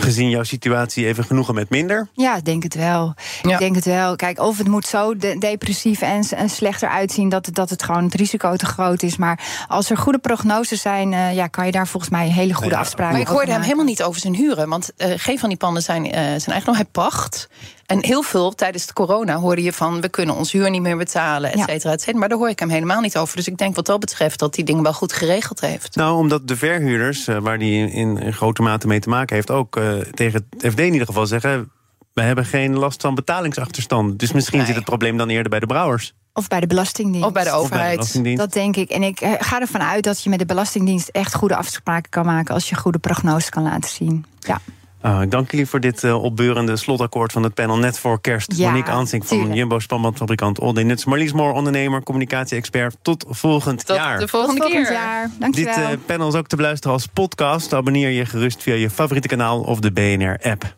gezien 0.00 0.30
jouw 0.30 0.42
situatie 0.42 1.06
even 1.06 1.24
genoegen 1.24 1.54
met 1.54 1.70
minder? 1.70 2.08
Ja, 2.12 2.36
ik 2.36 2.44
denk 2.44 2.62
het 2.62 2.74
wel. 2.74 3.14
Ja. 3.42 3.52
Ik 3.52 3.58
denk 3.58 3.74
het 3.74 3.84
wel. 3.84 4.16
Kijk, 4.16 4.40
of 4.40 4.58
het 4.58 4.68
moet 4.68 4.86
zo 4.86 5.16
de- 5.16 5.36
depressief 5.38 6.00
en, 6.00 6.24
en 6.36 6.48
slechter 6.48 6.88
uitzien 6.88 7.28
dat, 7.28 7.46
het- 7.46 7.54
dat 7.54 7.70
het 7.70 7.82
gewoon 7.82 8.04
het 8.04 8.14
risico 8.14 8.56
te 8.56 8.66
groot 8.66 9.02
is. 9.02 9.16
Maar 9.16 9.40
als 9.68 9.90
er 9.90 9.96
goede 9.96 10.18
prognoses 10.18 10.80
zijn, 10.80 11.12
eh, 11.12 11.34
ja, 11.34 11.46
kan 11.46 11.66
je 11.66 11.72
daar 11.72 11.86
volgens 11.86 12.12
mij 12.12 12.28
hele 12.28 12.54
goede 12.54 12.74
Ja, 12.74 12.80
afspraken 12.80 13.12
Maar 13.12 13.20
ik 13.20 13.26
over 13.28 13.36
hoorde 13.38 13.52
hem 13.52 13.62
helemaal 13.62 13.84
niet 13.84 14.02
over 14.02 14.20
zijn 14.20 14.34
huren. 14.34 14.68
Want 14.68 14.90
eh, 14.96 15.12
geen 15.16 15.38
van 15.38 15.48
die 15.48 15.58
panden 15.58 15.82
zijn, 15.82 16.04
eh, 16.04 16.12
zijn 16.22 16.46
eigendom. 16.46 16.74
Hij 16.74 16.84
pacht. 16.84 17.48
En 17.88 18.04
heel 18.04 18.22
veel 18.22 18.54
tijdens 18.54 18.86
de 18.86 18.92
corona 18.92 19.36
hoorde 19.36 19.62
je 19.62 19.72
van... 19.72 20.00
we 20.00 20.08
kunnen 20.08 20.34
ons 20.34 20.52
huur 20.52 20.70
niet 20.70 20.82
meer 20.82 20.96
betalen, 20.96 21.52
et 21.52 21.58
cetera, 21.58 21.92
et 21.92 22.00
cetera. 22.00 22.18
Maar 22.18 22.28
daar 22.28 22.38
hoor 22.38 22.48
ik 22.48 22.58
hem 22.58 22.68
helemaal 22.68 23.00
niet 23.00 23.16
over. 23.16 23.36
Dus 23.36 23.46
ik 23.46 23.56
denk 23.56 23.74
wat 23.74 23.86
dat 23.86 24.00
betreft 24.00 24.38
dat 24.38 24.54
hij 24.54 24.64
dingen 24.64 24.82
wel 24.82 24.92
goed 24.92 25.12
geregeld 25.12 25.60
heeft. 25.60 25.96
Nou, 25.96 26.16
omdat 26.16 26.48
de 26.48 26.56
verhuurders, 26.56 27.26
eh, 27.26 27.38
waar 27.38 27.58
die 27.58 27.90
in, 27.90 28.32
grote 28.32 28.62
mate 28.62 28.86
mee 28.86 29.00
te 29.00 29.08
maken 29.08 29.34
heeft, 29.34 29.50
ook 29.50 29.76
eh, 29.76 29.92
tegen 29.98 30.46
het 30.58 30.72
FD 30.72 30.78
in 30.78 30.92
ieder 30.92 31.06
geval 31.06 31.26
zeggen. 31.26 31.70
We 32.12 32.22
hebben 32.22 32.44
geen 32.44 32.78
last 32.78 33.00
van 33.00 33.14
betalingsachterstand. 33.14 34.18
Dus 34.18 34.32
misschien 34.32 34.58
Nee. 34.58 34.66
zit 34.66 34.76
het 34.76 34.84
probleem 34.84 35.16
dan 35.16 35.28
eerder 35.28 35.50
bij 35.50 35.60
de 35.60 35.66
brouwers. 35.66 36.14
Of 36.32 36.48
bij 36.48 36.60
de 36.60 36.66
Belastingdienst. 36.66 37.26
Of 37.26 37.32
bij 37.32 37.44
de 37.44 37.48
Of 37.48 37.54
bij 37.54 37.60
de 37.60 37.64
overheid. 37.64 37.96
Belastingdienst. 37.96 38.38
Dat 38.38 38.52
denk 38.52 38.76
ik. 38.76 38.90
En 38.90 39.02
ik 39.02 39.20
eh, 39.20 39.32
ga 39.38 39.60
ervan 39.60 39.82
uit 39.82 40.04
dat 40.04 40.22
je 40.22 40.30
met 40.30 40.38
de 40.38 40.46
Belastingdienst 40.46 41.08
echt 41.08 41.34
goede 41.34 41.56
afspraken 41.56 42.10
kan 42.10 42.24
maken 42.24 42.54
als 42.54 42.68
je 42.68 42.76
goede 42.76 42.98
prognoses 42.98 43.48
kan 43.48 43.62
laten 43.62 43.90
zien. 43.90 44.24
Ja. 44.40 44.60
Ik 45.02 45.30
dank 45.30 45.50
jullie 45.50 45.66
voor 45.66 45.80
dit 45.80 46.04
eh, 46.04 46.22
opbeurende 46.22 46.76
slotakkoord 46.76 47.32
van 47.32 47.42
het 47.42 47.54
panel 47.54 47.76
net 47.78 47.98
voor 47.98 48.20
kerst. 48.20 48.52
Ja, 48.56 48.70
Monique 48.70 48.90
Ansink 48.92 49.24
van 49.24 49.36
tuurlijk. 49.36 49.56
Jumbo 49.58 49.78
spanbandfabrikant 49.78 50.74
Day 50.74 50.82
Nuts. 50.84 51.04
Marlies 51.04 51.32
Moor, 51.32 51.52
ondernemer, 51.52 52.02
communicatie-expert. 52.02 52.96
Tot 53.02 53.24
volgend 53.28 53.86
Tot 53.86 53.96
jaar. 53.96 54.18
de 54.18 54.28
volgende 54.28 54.60
Tot 54.60 54.70
volgend 54.70 54.88
keer. 54.88 54.96
jaar. 54.96 55.28
Dit 55.30 55.40
Dankjewel. 55.40 55.74
eh, 55.74 55.98
panel 56.06 56.28
is 56.28 56.34
ook 56.34 56.46
te 56.46 56.56
beluisteren 56.56 56.92
als 56.96 57.06
podcast. 57.06 57.74
Abonneer 57.74 58.10
je 58.10 58.26
gerust 58.26 58.62
via 58.62 58.74
je 58.74 58.90
favoriete 58.90 59.28
kanaal 59.28 59.60
of 59.60 59.80
de 59.80 59.92
BNR-app. 59.92 60.76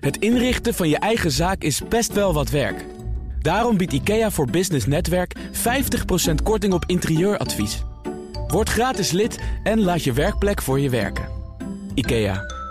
Het 0.00 0.16
inrichten 0.16 0.74
van 0.74 0.88
je 0.88 0.98
eigen 0.98 1.30
zaak 1.30 1.62
is 1.62 1.80
best 1.88 2.12
wel 2.12 2.32
wat 2.32 2.50
werk. 2.50 2.84
Daarom 3.40 3.76
biedt 3.76 3.92
IKEA 3.92 4.30
voor 4.30 4.46
Business 4.50 4.86
Netwerk 4.86 5.34
50% 5.52 6.42
korting 6.42 6.72
op 6.72 6.84
interieuradvies. 6.86 7.82
Word 8.48 8.68
gratis 8.68 9.10
lid 9.10 9.38
en 9.62 9.80
laat 9.82 10.04
je 10.04 10.12
werkplek 10.12 10.62
voor 10.62 10.80
je 10.80 10.90
werken. 10.90 11.24
IKEA, 11.94 12.40